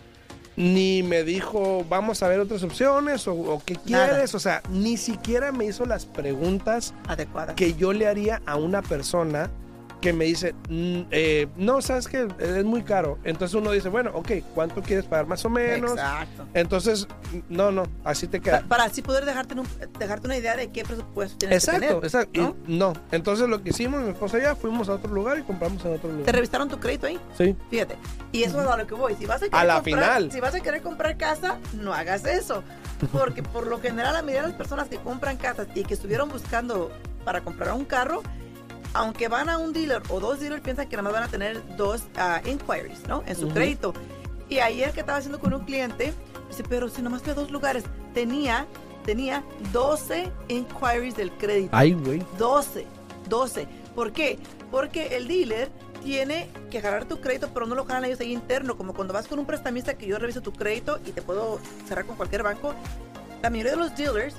ni 0.56 1.02
me 1.02 1.24
dijo 1.24 1.84
vamos 1.88 2.22
a 2.22 2.28
ver 2.28 2.40
otras 2.40 2.62
opciones 2.62 3.26
o, 3.26 3.62
qué 3.64 3.76
quieres. 3.76 4.34
O 4.34 4.38
sea, 4.38 4.62
ni 4.70 4.96
siquiera 4.96 5.50
me 5.50 5.64
hizo 5.64 5.86
las 5.86 6.04
preguntas 6.04 6.92
adecuadas. 7.06 7.54
que 7.54 7.74
yo 7.74 7.92
le 7.92 8.06
haría 8.06 8.42
a 8.44 8.56
una 8.56 8.82
persona 8.82 9.50
que 10.00 10.12
me 10.12 10.24
dice, 10.26 10.54
"Mm, 10.68 11.00
eh, 11.10 11.48
no, 11.56 11.82
sabes 11.82 12.06
que 12.06 12.28
es 12.38 12.64
muy 12.64 12.82
caro. 12.82 13.18
Entonces 13.24 13.54
uno 13.54 13.70
dice, 13.72 13.88
bueno, 13.88 14.10
ok, 14.14 14.30
¿cuánto 14.54 14.80
quieres 14.82 15.06
pagar 15.06 15.26
más 15.26 15.44
o 15.44 15.50
menos? 15.50 15.92
Exacto. 15.92 16.46
Entonces, 16.54 17.08
no, 17.48 17.72
no, 17.72 17.82
así 18.04 18.26
te 18.28 18.40
queda. 18.40 18.60
Pa- 18.60 18.68
Para 18.68 18.84
así 18.84 19.02
poder 19.02 19.24
dejarte, 19.24 19.54
un- 19.58 19.66
dejarte 19.98 20.26
una 20.28 20.36
idea 20.36 20.54
de 20.56 20.70
qué 20.70 20.84
presupuesto 20.84 21.38
tienes 21.38 21.64
que 21.64 21.70
Exacto, 21.76 21.86
tener. 22.00 22.04
exacto. 22.04 22.40
Y 22.40 22.42
¿no? 22.42 22.56
no, 22.68 22.92
entonces 23.10 23.48
lo 23.48 23.62
que 23.62 23.70
hicimos, 23.70 24.00
mi 24.02 24.10
esposa 24.10 24.38
y 24.38 24.42
yo, 24.42 24.54
fuimos 24.54 24.88
a 24.88 24.92
otro 24.94 25.12
lugar 25.12 25.38
y 25.38 25.42
compramos 25.42 25.84
en 25.84 25.94
otro 25.94 26.10
¿Te 26.10 26.16
lugar. 26.16 26.34
revisaron 26.34 26.68
tu 26.68 26.78
crédito 26.78 27.06
ahí? 27.08 27.18
Sí. 27.36 27.56
Fíjate. 27.70 27.96
Y 28.30 28.44
eso 28.44 28.60
es 28.62 28.68
a 28.68 28.76
lo 28.76 28.86
que 28.86 28.94
voy. 28.94 29.14
Si 29.16 29.26
vas 29.26 29.42
a, 29.42 29.46
querer 29.46 29.56
A 29.60 29.64
la 29.64 29.74
comprar, 29.74 29.94
final. 30.04 30.30
Si 30.32 30.40
vas 30.40 30.54
a 30.54 30.60
querer 30.60 30.82
comprar 30.82 31.16
casa, 31.16 31.58
no 31.72 31.92
hagas 31.92 32.24
eso. 32.24 32.62
Porque 33.12 33.42
por 33.42 33.66
lo 33.66 33.80
general 33.80 34.12
la 34.12 34.22
mayoría 34.22 34.42
de 34.42 34.48
las 34.48 34.56
personas 34.56 34.88
que 34.88 34.98
compran 34.98 35.36
casas 35.38 35.66
y 35.74 35.82
que 35.84 35.94
estuvieron 35.94 36.28
buscando 36.28 36.90
para 37.24 37.40
comprar 37.42 37.72
un 37.74 37.84
carro, 37.84 38.22
aunque 38.98 39.28
van 39.28 39.48
a 39.48 39.58
un 39.58 39.72
dealer 39.72 40.02
o 40.08 40.18
dos 40.18 40.40
dealers, 40.40 40.60
piensan 40.60 40.88
que 40.88 40.96
nada 40.96 41.04
más 41.04 41.12
van 41.12 41.22
a 41.22 41.28
tener 41.28 41.76
dos 41.76 42.02
ah, 42.16 42.40
inquiries, 42.44 43.06
¿no? 43.06 43.22
En 43.26 43.36
su 43.36 43.46
Ujú. 43.46 43.54
crédito. 43.54 43.94
Y 44.48 44.58
ayer 44.58 44.90
que 44.90 45.00
estaba 45.00 45.18
haciendo 45.18 45.38
con 45.38 45.54
un 45.54 45.64
cliente, 45.64 46.12
dice, 46.48 46.64
pero 46.68 46.88
si 46.88 47.00
nomás 47.00 47.22
fui 47.22 47.30
a 47.30 47.34
dos 47.34 47.52
lugares, 47.52 47.84
tenía, 48.12 48.66
tenía 49.04 49.44
12 49.72 50.32
inquiries 50.48 51.14
del 51.16 51.30
crédito. 51.30 51.70
Ay, 51.76 51.92
güey. 51.92 52.24
12, 52.38 52.86
12. 53.28 53.68
¿Por 53.94 54.12
qué? 54.12 54.40
Porque 54.72 55.16
el 55.16 55.28
dealer 55.28 55.70
tiene 56.02 56.48
que 56.68 56.78
agarrar 56.78 57.04
tu 57.04 57.20
crédito, 57.20 57.50
pero 57.54 57.66
no 57.66 57.76
lo 57.76 57.84
jalan 57.84 58.04
ellos 58.04 58.18
ahí 58.18 58.32
interno, 58.32 58.76
como 58.76 58.94
cuando 58.94 59.14
vas 59.14 59.28
con 59.28 59.38
un 59.38 59.46
prestamista 59.46 59.94
que 59.94 60.06
yo 60.06 60.18
reviso 60.18 60.40
tu 60.40 60.52
crédito 60.52 60.98
y 61.06 61.12
te 61.12 61.22
puedo 61.22 61.60
cerrar 61.86 62.04
con 62.04 62.16
cualquier 62.16 62.42
banco. 62.42 62.74
La 63.42 63.50
mayoría 63.50 63.72
de 63.72 63.78
los 63.78 63.94
dealers 63.96 64.34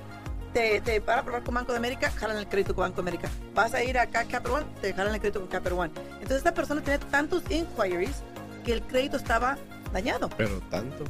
te, 0.54 0.82
te 0.82 1.02
para 1.02 1.24
probar 1.24 1.44
con 1.44 1.56
Banco 1.56 1.72
de 1.72 1.78
América, 1.78 2.12
jalan 2.12 2.38
el 2.38 2.48
crédito 2.48 2.76
con 2.76 2.84
Banco 2.84 3.02
de 3.02 3.10
América. 3.10 3.30
Vas 3.54 3.74
a 3.74 3.84
ir 3.84 3.98
acá 3.98 4.22
a 4.22 4.26
Capital 4.26 4.62
One, 4.62 4.66
te 4.82 4.94
jalan 4.94 5.14
el 5.14 5.20
crédito 5.20 5.40
con 5.40 5.50
Capital 5.50 5.74
One. 5.74 5.92
Entonces 6.14 6.38
esta 6.38 6.54
persona 6.54 6.82
tiene 6.82 7.00
tantos 7.00 7.44
inquiries 7.50 8.24
que 8.64 8.74
el 8.74 8.82
crédito 8.82 9.18
estaba 9.18 9.58
dañado. 9.94 10.30
Pero 10.38 10.60
tanto. 10.70 11.04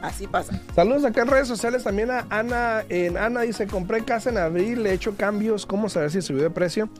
Así 0.00 0.26
pasa. 0.26 0.60
Saludos 0.74 1.04
acá 1.04 1.22
en 1.22 1.28
redes 1.28 1.46
sociales 1.46 1.84
también 1.84 2.10
a 2.10 2.26
Ana. 2.28 2.84
En 2.88 3.16
Ana 3.16 3.42
dice, 3.42 3.68
compré 3.68 4.04
casa 4.04 4.30
en 4.30 4.38
abril, 4.38 4.82
le 4.82 4.90
he 4.90 4.94
hecho 4.94 5.16
cambios. 5.16 5.64
¿Cómo 5.64 5.88
saber 5.88 6.10
si 6.10 6.20
subió 6.22 6.42
de 6.42 6.50
precio? 6.50 6.90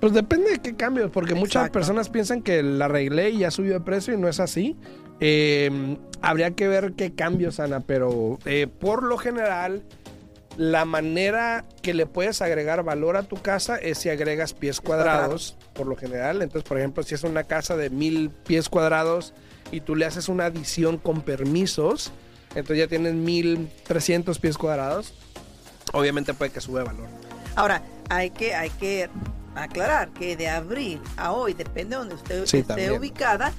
Pues 0.00 0.12
depende 0.12 0.50
de 0.50 0.58
qué 0.58 0.74
cambios, 0.74 1.10
porque 1.10 1.34
muchas 1.34 1.62
Exacto. 1.62 1.72
personas 1.72 2.08
piensan 2.08 2.42
que 2.42 2.62
la 2.62 2.86
arreglé 2.86 3.30
y 3.30 3.38
ya 3.38 3.50
subió 3.50 3.74
de 3.74 3.80
precio 3.80 4.14
y 4.14 4.16
no 4.16 4.28
es 4.28 4.40
así. 4.40 4.76
Eh, 5.20 5.96
habría 6.20 6.52
que 6.52 6.66
ver 6.68 6.94
qué 6.94 7.14
cambios, 7.14 7.60
Ana, 7.60 7.80
pero 7.80 8.38
eh, 8.44 8.66
por 8.66 9.02
lo 9.04 9.16
general, 9.18 9.82
la 10.58 10.84
manera 10.84 11.64
que 11.82 11.94
le 11.94 12.04
puedes 12.06 12.42
agregar 12.42 12.82
valor 12.82 13.16
a 13.16 13.22
tu 13.22 13.40
casa 13.40 13.76
es 13.76 13.96
si 13.98 14.10
agregas 14.10 14.54
pies 14.54 14.80
cuadrados, 14.80 15.56
por 15.72 15.86
lo 15.86 15.94
general. 15.96 16.42
Entonces, 16.42 16.68
por 16.68 16.78
ejemplo, 16.78 17.04
si 17.04 17.14
es 17.14 17.22
una 17.22 17.44
casa 17.44 17.76
de 17.76 17.90
mil 17.90 18.30
pies 18.30 18.68
cuadrados 18.68 19.34
y 19.70 19.80
tú 19.82 19.94
le 19.94 20.04
haces 20.04 20.28
una 20.28 20.46
adición 20.46 20.98
con 20.98 21.22
permisos, 21.22 22.10
entonces 22.56 22.78
ya 22.78 22.88
tienes 22.88 23.14
1300 23.14 24.36
pies 24.40 24.58
cuadrados. 24.58 25.14
Obviamente 25.92 26.34
puede 26.34 26.50
que 26.50 26.60
sube 26.60 26.82
valor. 26.82 27.06
Ahora, 27.54 27.82
hay 28.10 28.30
que, 28.30 28.54
hay 28.56 28.70
que 28.70 29.08
aclarar 29.54 30.08
que 30.10 30.36
de 30.36 30.48
abril 30.48 31.00
a 31.16 31.30
hoy, 31.32 31.54
depende 31.54 31.90
de 31.94 32.00
donde 32.00 32.14
usted 32.16 32.46
Sí, 32.46 32.58
esté 32.58 32.68
también. 32.68 32.92
ubicada, 32.98 33.52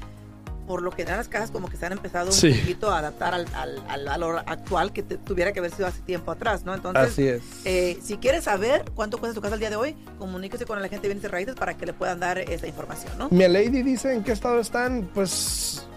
por 0.69 0.83
lo 0.83 0.91
que 0.91 1.03
dan 1.03 1.17
las 1.17 1.27
casas 1.27 1.49
como 1.49 1.67
que 1.67 1.77
se 1.77 1.87
han 1.87 1.93
empezado 1.93 2.29
un 2.29 2.35
poquito 2.59 2.91
a 2.91 2.99
adaptar 2.99 3.33
al, 3.33 3.47
al- 3.55 3.83
al 3.89 4.05
valor 4.05 4.43
actual 4.45 4.93
que 4.93 5.01
te- 5.01 5.17
tuviera 5.17 5.51
que 5.51 5.57
haber 5.57 5.71
sido 5.73 5.87
hace 5.87 5.99
tiempo 6.01 6.29
atrás, 6.31 6.63
¿no? 6.63 6.75
Entonces, 6.75 7.03
Así 7.11 7.27
es. 7.27 7.41
eh, 7.65 7.97
si 8.03 8.17
quieres 8.17 8.43
saber 8.43 8.85
cuánto 8.93 9.17
cuesta 9.17 9.33
tu 9.33 9.41
casa 9.41 9.55
el 9.55 9.59
día 9.59 9.71
de 9.71 9.77
hoy, 9.77 9.95
comuníquese 10.19 10.65
con 10.67 10.79
la 10.79 10.87
gente 10.87 11.07
de 11.07 11.15
bienes 11.15 11.23
y 11.23 11.27
raíces 11.27 11.55
para 11.55 11.75
que 11.75 11.87
le 11.87 11.93
puedan 11.93 12.19
dar 12.19 12.37
esa 12.37 12.67
información, 12.67 13.11
¿no? 13.17 13.29
Mi 13.31 13.47
lady 13.47 13.81
dice 13.81 14.13
en 14.13 14.23
qué 14.23 14.31
estado 14.31 14.59
están, 14.59 15.09
pues 15.11 15.87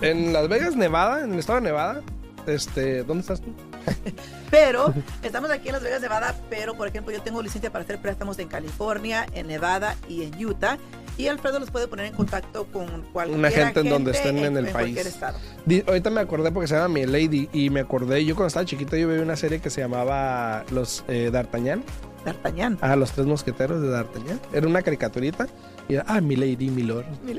en 0.00 0.32
Las 0.32 0.46
Vegas, 0.48 0.76
Nevada, 0.76 1.24
en 1.24 1.32
el 1.32 1.40
estado 1.40 1.58
de 1.60 1.64
Nevada. 1.66 2.00
Este, 2.46 3.02
¿dónde 3.02 3.22
estás 3.22 3.40
tú? 3.40 3.52
Pero 4.50 4.92
estamos 5.22 5.50
aquí 5.50 5.68
en 5.68 5.74
Las 5.74 5.82
Vegas, 5.82 6.00
Nevada, 6.00 6.34
pero 6.48 6.74
por 6.76 6.88
ejemplo 6.88 7.12
yo 7.12 7.22
tengo 7.22 7.40
licencia 7.42 7.70
para 7.70 7.84
hacer 7.84 8.00
préstamos 8.00 8.38
en 8.38 8.48
California, 8.48 9.26
en 9.32 9.46
Nevada 9.46 9.96
y 10.08 10.24
en 10.24 10.44
Utah. 10.44 10.76
Y 11.20 11.28
Alfredo 11.28 11.58
los 11.60 11.70
puede 11.70 11.86
poner 11.86 12.06
en 12.06 12.14
contacto 12.14 12.64
con 12.72 12.86
cualquier 13.12 13.38
Una 13.38 13.50
gente 13.50 13.80
en 13.80 13.90
donde 13.90 14.12
estén 14.12 14.38
en 14.38 14.56
el 14.56 14.64
país. 14.68 14.72
cualquier 14.94 15.06
estado. 15.06 15.38
Ahorita 15.86 16.08
me 16.08 16.20
acordé 16.20 16.50
porque 16.50 16.66
se 16.66 16.76
llama 16.76 16.88
Mi 16.88 17.04
Lady 17.04 17.48
y 17.52 17.68
me 17.68 17.80
acordé, 17.80 18.24
yo 18.24 18.34
cuando 18.34 18.48
estaba 18.48 18.64
chiquito 18.64 18.96
yo 18.96 19.06
veía 19.08 19.20
una 19.22 19.36
serie 19.36 19.60
que 19.60 19.68
se 19.68 19.82
llamaba 19.82 20.64
Los 20.70 21.04
eh, 21.08 21.28
D'Artagnan, 21.30 21.84
D'Artagnan. 22.24 22.78
ah, 22.80 22.96
Los 22.96 23.12
Tres 23.12 23.26
Mosqueteros 23.26 23.82
de 23.82 23.88
D'Artagnan. 23.88 24.40
Era 24.52 24.66
una 24.66 24.80
caricaturita 24.80 25.46
y 25.90 25.94
era, 25.94 26.04
ah, 26.08 26.22
Mi 26.22 26.36
Lady, 26.36 26.70
Lord. 26.70 27.04
Mi 27.24 27.34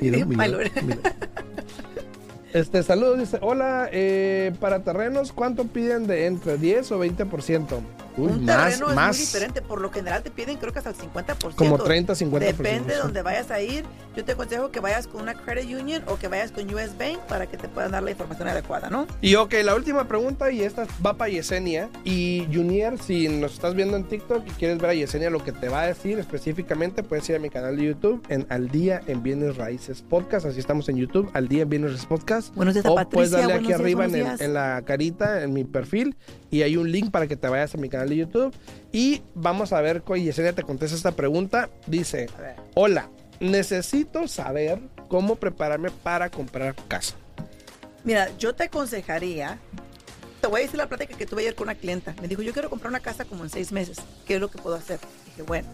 lord. 0.48 0.72
Este, 2.54 2.84
saludos, 2.84 3.18
dice, 3.18 3.38
hola, 3.42 3.88
eh, 3.94 4.52
para 4.60 4.84
terrenos, 4.84 5.32
¿cuánto 5.32 5.64
piden 5.68 6.06
de 6.06 6.26
entre 6.26 6.58
10 6.58 6.92
o 6.92 7.00
20%? 7.00 7.80
Uy, 8.18 8.28
un 8.28 8.46
más, 8.46 8.70
terreno 8.70 8.90
es 8.90 8.96
más, 8.96 9.16
muy 9.18 9.26
diferente. 9.26 9.62
Por 9.62 9.82
lo 9.82 9.92
general 9.92 10.24
te 10.24 10.32
piden 10.32 10.58
creo 10.58 10.72
que 10.74 10.80
hasta 10.80 10.92
el 10.92 10.96
50%. 10.98 11.56
como 11.56 11.78
30, 11.78 12.14
50%. 12.14 12.40
Depende 12.40 12.94
de 12.94 13.00
donde 13.00 13.22
vayas 13.22 13.52
a 13.52 13.62
ir. 13.62 13.86
Yo 14.16 14.26
te 14.26 14.34
aconsejo 14.34 14.72
que 14.72 14.80
vayas 14.82 15.08
con 15.08 15.22
una 15.22 15.34
credit 15.36 15.74
union 15.80 16.04
o 16.08 16.18
que 16.18 16.28
vayas 16.28 16.52
con 16.52 16.66
US 16.74 16.98
Bank 16.98 17.20
para 17.30 17.48
que 17.48 17.58
te 17.58 17.70
puedan 17.70 17.92
dar 17.92 18.04
la 18.04 18.12
información 18.12 18.48
adecuada, 18.50 18.90
¿no? 18.90 19.08
Y 19.22 19.36
ok, 19.36 19.54
la 19.64 19.76
última 19.76 20.08
pregunta, 20.08 20.52
y 20.52 20.62
esta 20.62 20.86
va 21.06 21.16
para 21.16 21.30
Yesenia. 21.32 21.90
Y 22.04 22.48
Junior, 22.54 22.98
si 23.02 23.30
nos 23.30 23.54
estás 23.54 23.74
viendo 23.76 23.96
en 23.96 24.04
TikTok 24.04 24.46
y 24.46 24.50
quieres 24.52 24.78
ver 24.80 24.90
a 24.90 24.94
Yesenia 24.94 25.30
lo 25.30 25.44
que 25.44 25.52
te 25.54 25.70
va 25.70 25.82
a 25.84 25.88
decir 25.88 26.20
específicamente, 26.20 27.04
puedes 27.04 27.30
ir 27.30 27.36
a 27.36 27.40
mi 27.40 27.50
canal 27.50 27.78
de 27.78 27.86
YouTube 27.86 28.22
en 28.30 28.46
Al 28.50 28.70
Día 28.70 29.02
en 29.08 29.24
Bienes 29.24 29.56
Raíces 29.56 30.02
Podcast. 30.02 30.46
Así 30.46 30.60
estamos 30.60 30.90
en 30.90 30.98
YouTube, 30.98 31.30
Al 31.34 31.48
Día 31.48 31.64
en 31.64 31.70
Bienes 31.70 31.92
Raíces 31.92 32.08
Podcast. 32.08 32.54
Buenos 32.56 32.74
días, 32.74 32.86
O 32.86 32.96
Patricia. 32.96 33.14
puedes 33.16 33.32
darle 33.32 33.54
aquí 33.54 33.68
días, 33.68 33.80
arriba 33.80 34.06
en, 34.06 34.16
el- 34.16 34.42
en 34.42 34.54
la 34.54 34.82
carita, 34.86 35.44
en 35.44 35.54
mi 35.54 35.64
perfil, 35.64 36.18
y 36.50 36.64
hay 36.64 36.76
un 36.76 36.92
link 36.92 37.12
para 37.12 37.28
que 37.28 37.38
te 37.38 37.48
vayas 37.48 37.74
a 37.76 37.78
mi 37.78 37.88
canal 37.88 38.11
de 38.12 38.18
YouTube. 38.18 38.54
Y 38.92 39.22
vamos 39.36 39.74
a 39.74 39.82
ver, 39.82 40.02
co- 40.04 40.16
Yesenia 40.16 40.54
te 40.54 40.64
contesta 40.64 40.96
esta 40.96 41.12
pregunta. 41.14 41.70
Dice, 41.88 42.28
hola, 42.76 43.10
necesito 43.40 44.28
saber 44.28 44.80
cómo 45.08 45.36
prepararme 45.36 45.90
para 45.92 46.30
comprar 46.30 46.76
casa. 46.88 47.16
Mira, 48.04 48.30
yo 48.38 48.54
te 48.56 48.64
aconsejaría, 48.64 49.60
te 50.40 50.48
voy 50.48 50.62
a 50.62 50.64
decir 50.64 50.78
la 50.78 50.88
plática 50.88 51.16
que 51.18 51.26
tuve 51.26 51.42
ayer 51.42 51.56
con 51.56 51.68
una 51.68 51.76
clienta. 51.76 52.16
Me 52.22 52.28
dijo, 52.28 52.42
yo 52.42 52.54
quiero 52.54 52.70
comprar 52.70 52.90
una 52.90 53.00
casa 53.00 53.26
como 53.26 53.44
en 53.44 53.50
seis 53.50 53.72
meses. 53.72 53.98
¿Qué 54.26 54.36
es 54.36 54.42
lo 54.42 54.50
que 54.50 54.58
puedo 54.58 54.76
hacer? 54.76 55.00
Dije, 55.26 55.44
bueno, 55.44 55.68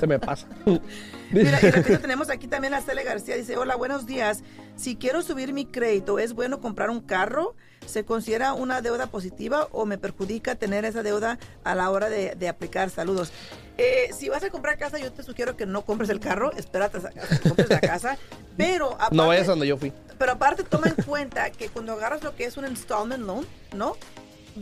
se 0.00 0.06
me 0.06 0.18
pasa. 0.18 0.46
Mira, 1.30 1.58
y 1.60 1.70
repito, 1.70 1.98
tenemos 2.00 2.30
aquí 2.30 2.46
también 2.46 2.72
a 2.72 2.80
Cele 2.80 3.02
García. 3.04 3.36
Dice, 3.36 3.56
hola, 3.56 3.76
buenos 3.76 4.06
días. 4.06 4.42
Si 4.76 4.96
quiero 4.96 5.20
subir 5.22 5.52
mi 5.52 5.66
crédito, 5.66 6.18
¿es 6.18 6.32
bueno 6.32 6.60
comprar 6.60 6.88
un 6.88 7.00
carro? 7.00 7.54
¿Se 7.84 8.04
considera 8.04 8.54
una 8.54 8.80
deuda 8.80 9.08
positiva 9.08 9.68
o 9.72 9.84
me 9.84 9.98
perjudica 9.98 10.54
tener 10.54 10.84
esa 10.86 11.02
deuda 11.02 11.38
a 11.64 11.74
la 11.74 11.90
hora 11.90 12.08
de, 12.08 12.34
de 12.34 12.48
aplicar? 12.48 12.88
Saludos. 12.90 13.30
Eh, 13.76 14.10
si 14.16 14.30
vas 14.30 14.42
a 14.42 14.50
comprar 14.50 14.78
casa, 14.78 14.98
yo 14.98 15.12
te 15.12 15.22
sugiero 15.22 15.56
que 15.56 15.66
no 15.66 15.82
compres 15.82 16.08
el 16.08 16.18
carro, 16.20 16.50
espérate 16.56 16.98
a 16.98 17.10
que 17.10 17.48
compres 17.48 17.68
la 17.68 17.80
casa. 17.80 18.16
Pero 18.56 18.94
aparte, 18.94 19.16
No 19.16 19.26
vayas 19.26 19.46
donde 19.46 19.66
yo 19.66 19.76
fui. 19.76 19.92
pero 20.18 20.32
aparte 20.32 20.62
toma 20.64 20.86
en 20.86 20.94
cuenta 21.04 21.50
que 21.50 21.68
cuando 21.68 21.92
agarras 21.92 22.22
lo 22.22 22.34
que 22.34 22.44
es 22.46 22.56
un 22.56 22.64
installment 22.66 23.22
loan, 23.26 23.44
¿no? 23.74 23.96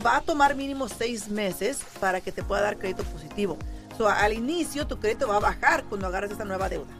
Va 0.05 0.17
a 0.17 0.21
tomar 0.21 0.53
mínimo 0.55 0.89
seis 0.89 1.29
meses 1.29 1.79
para 2.01 2.19
que 2.19 2.33
te 2.33 2.43
pueda 2.43 2.61
dar 2.61 2.77
crédito 2.77 3.03
positivo. 3.03 3.57
Al 3.99 4.33
inicio 4.33 4.85
tu 4.87 4.99
crédito 4.99 5.27
va 5.27 5.37
a 5.37 5.39
bajar 5.39 5.83
cuando 5.85 6.07
agarras 6.07 6.31
esta 6.31 6.45
nueva 6.45 6.69
deuda. 6.69 6.91